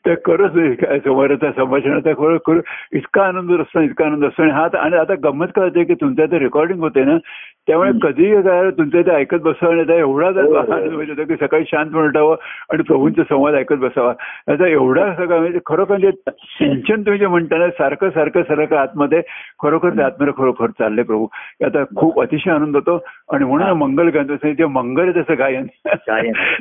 [0.07, 2.61] तर खरंच काय समोरचा संभाषणाचा खरं खरं
[2.93, 6.39] इतका आनंद असतो इतका आनंद असतो आणि हा आणि आता गंमत कळते की तुमच्या इथे
[6.39, 7.17] रेकॉर्डिंग होते ना
[7.69, 10.91] त्यामुळे कधीही काय तुमच्या इथे ऐकत बसावं आणि त्या एवढा हो, हो.
[10.91, 12.37] म्हणजे होतो की सकाळी शांत उठावं
[12.73, 14.13] आणि प्रभूंचा संवाद ऐकत बसावा.
[14.49, 19.21] याचा एवढा सगळा म्हणजे खरोखर म्हणजे सिंचन तुम्ही जे म्हणता ना सारखं सारखं सारखं आतमध्ये
[19.63, 21.27] खरोखर ते आत्म्याला खरोखर चाललंय प्रभू.
[21.65, 22.99] आता खूप अतिशय आनंद होतो
[23.33, 25.67] आणि म्हणून मंगल गायन ते मंगल त्याचं गायन.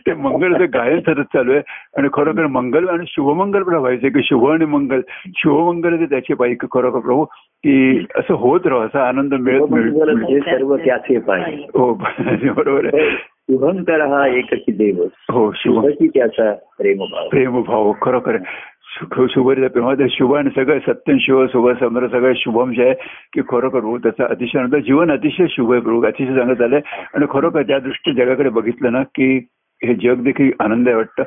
[0.07, 1.61] ते मंगळचं गायन सतत चालू आहे
[1.97, 5.01] आणि खरोखर मंगल आणि शुभमंगल पण व्हायचं की शुभ आणि मंगल.
[5.37, 7.25] शुभमंगल ते त्याची पाहिजे खरोखर प्रभू
[7.63, 11.93] की असं होत राहू असा आनंद मिळत शुभमंगल मिळत हे सर्व त्याचे पाहिजे हो
[12.53, 13.09] बरोबर आहे.
[13.11, 15.05] शुभंकर हा एकची देव.
[15.31, 17.29] हो शुभ शुभची त्याचा प्रेमभाव.
[17.29, 18.37] प्रेमभाव खरोखर.
[18.85, 22.93] शुभ शुभरिता प्रेमात शुभ आणि सगळं सत्यम शिव शुभ समर सगळं शुभम जे आहे
[23.33, 24.75] की खरोखर प्रभू त्याचा अतिशय आनंद.
[24.75, 26.81] जीवन अतिशय शुभ आहे प्रभू अतिशय चांगलं झालंय.
[27.13, 29.37] आणि खरोखर त्या दृष्टी जगाकडे बघितलं ना की
[29.83, 31.23] हे जग देखील आनंद आहे वाटतं.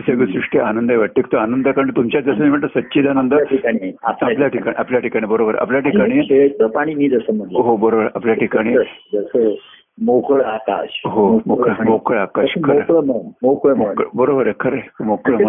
[0.00, 4.48] सगळं सृष्टी आनंद आहे वाटते तो आनंद कारण तुमच्या जसं म्हणतो सच्चिदानंद आपल्या ठिकाणी आपल्या
[4.48, 4.74] ठिकाणी.
[4.78, 5.54] आपल्या ठिकाणी बरोबर.
[5.54, 7.58] आपल्या ठिकाणी मी जसं म्हणलं.
[7.58, 8.06] हो बरोबर.
[8.14, 8.74] आपल्या ठिकाणी
[9.14, 9.54] जसं
[10.00, 11.02] मोकळ आकाश.
[11.06, 11.74] हो मोकळं.
[11.84, 13.04] मोकळं आकाश खरं.
[13.42, 13.74] मोकळं
[14.14, 15.04] बरोबर आहे खरं.
[15.04, 15.48] मोकळं हो,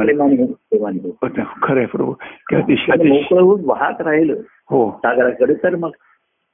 [1.23, 1.39] हो.
[1.61, 2.13] खरं आहे
[2.55, 3.07] आणि अतिशय.
[3.07, 4.33] मोकळं होऊन वाहत राहिलं.
[4.69, 4.91] हो.
[4.91, 5.89] सागराकडे तर मग.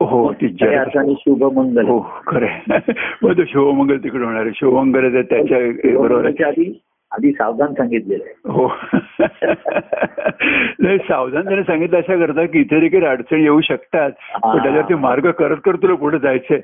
[0.01, 1.85] हो अर्थाने शुभ मंगल.
[1.85, 2.47] हो खरं
[3.21, 4.51] मग तो शिवमंगल तिकडे होणार आहे.
[4.55, 8.33] शिवमंगल त्याच्या बरोबर आधी आधी सावधान सांगितलेलं आहे.
[8.45, 8.73] हो.
[10.79, 14.11] नाही सावधान त्याने सांगितलं अशा करता की इथे देखील अडचणी येऊ शकतात.
[14.31, 16.59] त्याच्यावरती मार्ग करत करत तुला पुढे जायचंय.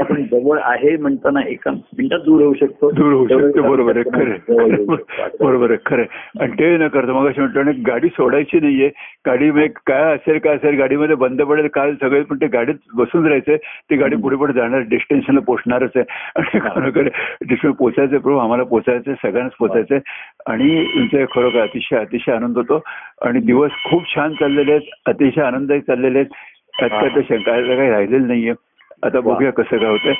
[0.00, 2.90] आपण जवळ आहे म्हणताना एका मिनिटात दूर होऊ शकतो.
[2.90, 3.62] दूर होऊ शकतो.
[3.62, 4.36] बरोबर आहे खरं.
[5.40, 6.02] बरोबर आहे खरं.
[6.40, 8.90] आणि ते न करता मग म्हटलं आणि गाडी सोडायची नाहीये.
[9.26, 13.56] गाडी काय असेल काय असेल गाडीमध्ये बंद पडेल काल सगळे पण ते गाडीत बसून राहायचंय.
[13.56, 16.04] ती गाडी पुढे पुढे जाणार डेस्टिनेशनला पोहोचणारच आहे.
[16.36, 19.52] आणि खरोखर पोचायचं प्रभू आम्हाला पोचायचं सगळ्यांनाच
[19.82, 22.82] पोचायचंय आणि तुमचे खरोखर अतिशय अतिशय आनंद होतो.
[23.22, 24.82] आणि दिवस खूप छान चाललेले आहेत.
[25.06, 26.30] अतिशय आनंदही चाललेले आहेत.
[26.78, 28.52] त्यात काय ते शंकायचं काही राहिलेलं नाहीये.
[29.02, 30.14] आता बघूया कसं काय होतंय.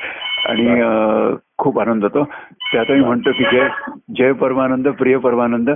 [0.45, 2.25] आणि खूप आनंद होतो.
[2.73, 3.69] ते आता मी म्हणतो की जय
[4.19, 5.71] जय परमानंद प्रिय परमानंद.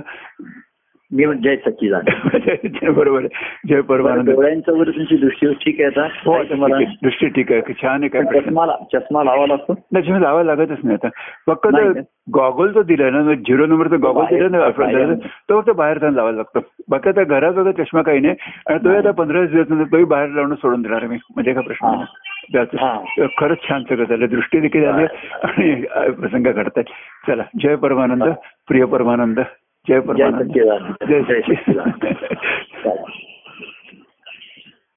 [1.11, 3.25] मी म्हणजे जय सच्चिदानंद बरोबर
[3.67, 4.29] जय परमानंद.
[4.29, 6.07] डोळ्यांच्या वर तुमची दृष्टी ठीक आहे आता.
[6.25, 6.85] हो आहे.
[6.85, 7.61] दृष्टी ठीक आहे.
[7.61, 9.75] की छान आहे काय चष्मा चष्मा लावा लागतो.
[9.91, 11.07] नाही तुम्ही लावायला लागतच नाही आता.
[11.47, 12.01] फक्त का?
[12.33, 15.13] गॉगल जो दिलाय ना झिरो नंबरचा गॉगल बाहेर- दिला ना.
[15.49, 16.59] तो फक्त बाहेर जाऊन लावायला लागतो.
[16.89, 18.35] बाकी आता घरात वगैरे चष्मा काही नाही.
[18.67, 21.17] आणि तो आता पंधरा दिवस नंतर तोही बाहेर लावणं सोडून देणार आहे मी.
[21.35, 22.03] म्हणजे काय प्रश्न.
[22.55, 24.25] तर खरंच छान सगळं झालं.
[24.25, 25.05] दृष्टी देखील झाली
[25.43, 26.85] आणि प्रसंग घडतायत.
[27.27, 28.23] चला जय परमानंद
[28.67, 29.39] प्रिय परमानंद.
[29.87, 30.51] जय परमानंद.
[31.03, 33.17] जय सच्चिदानंद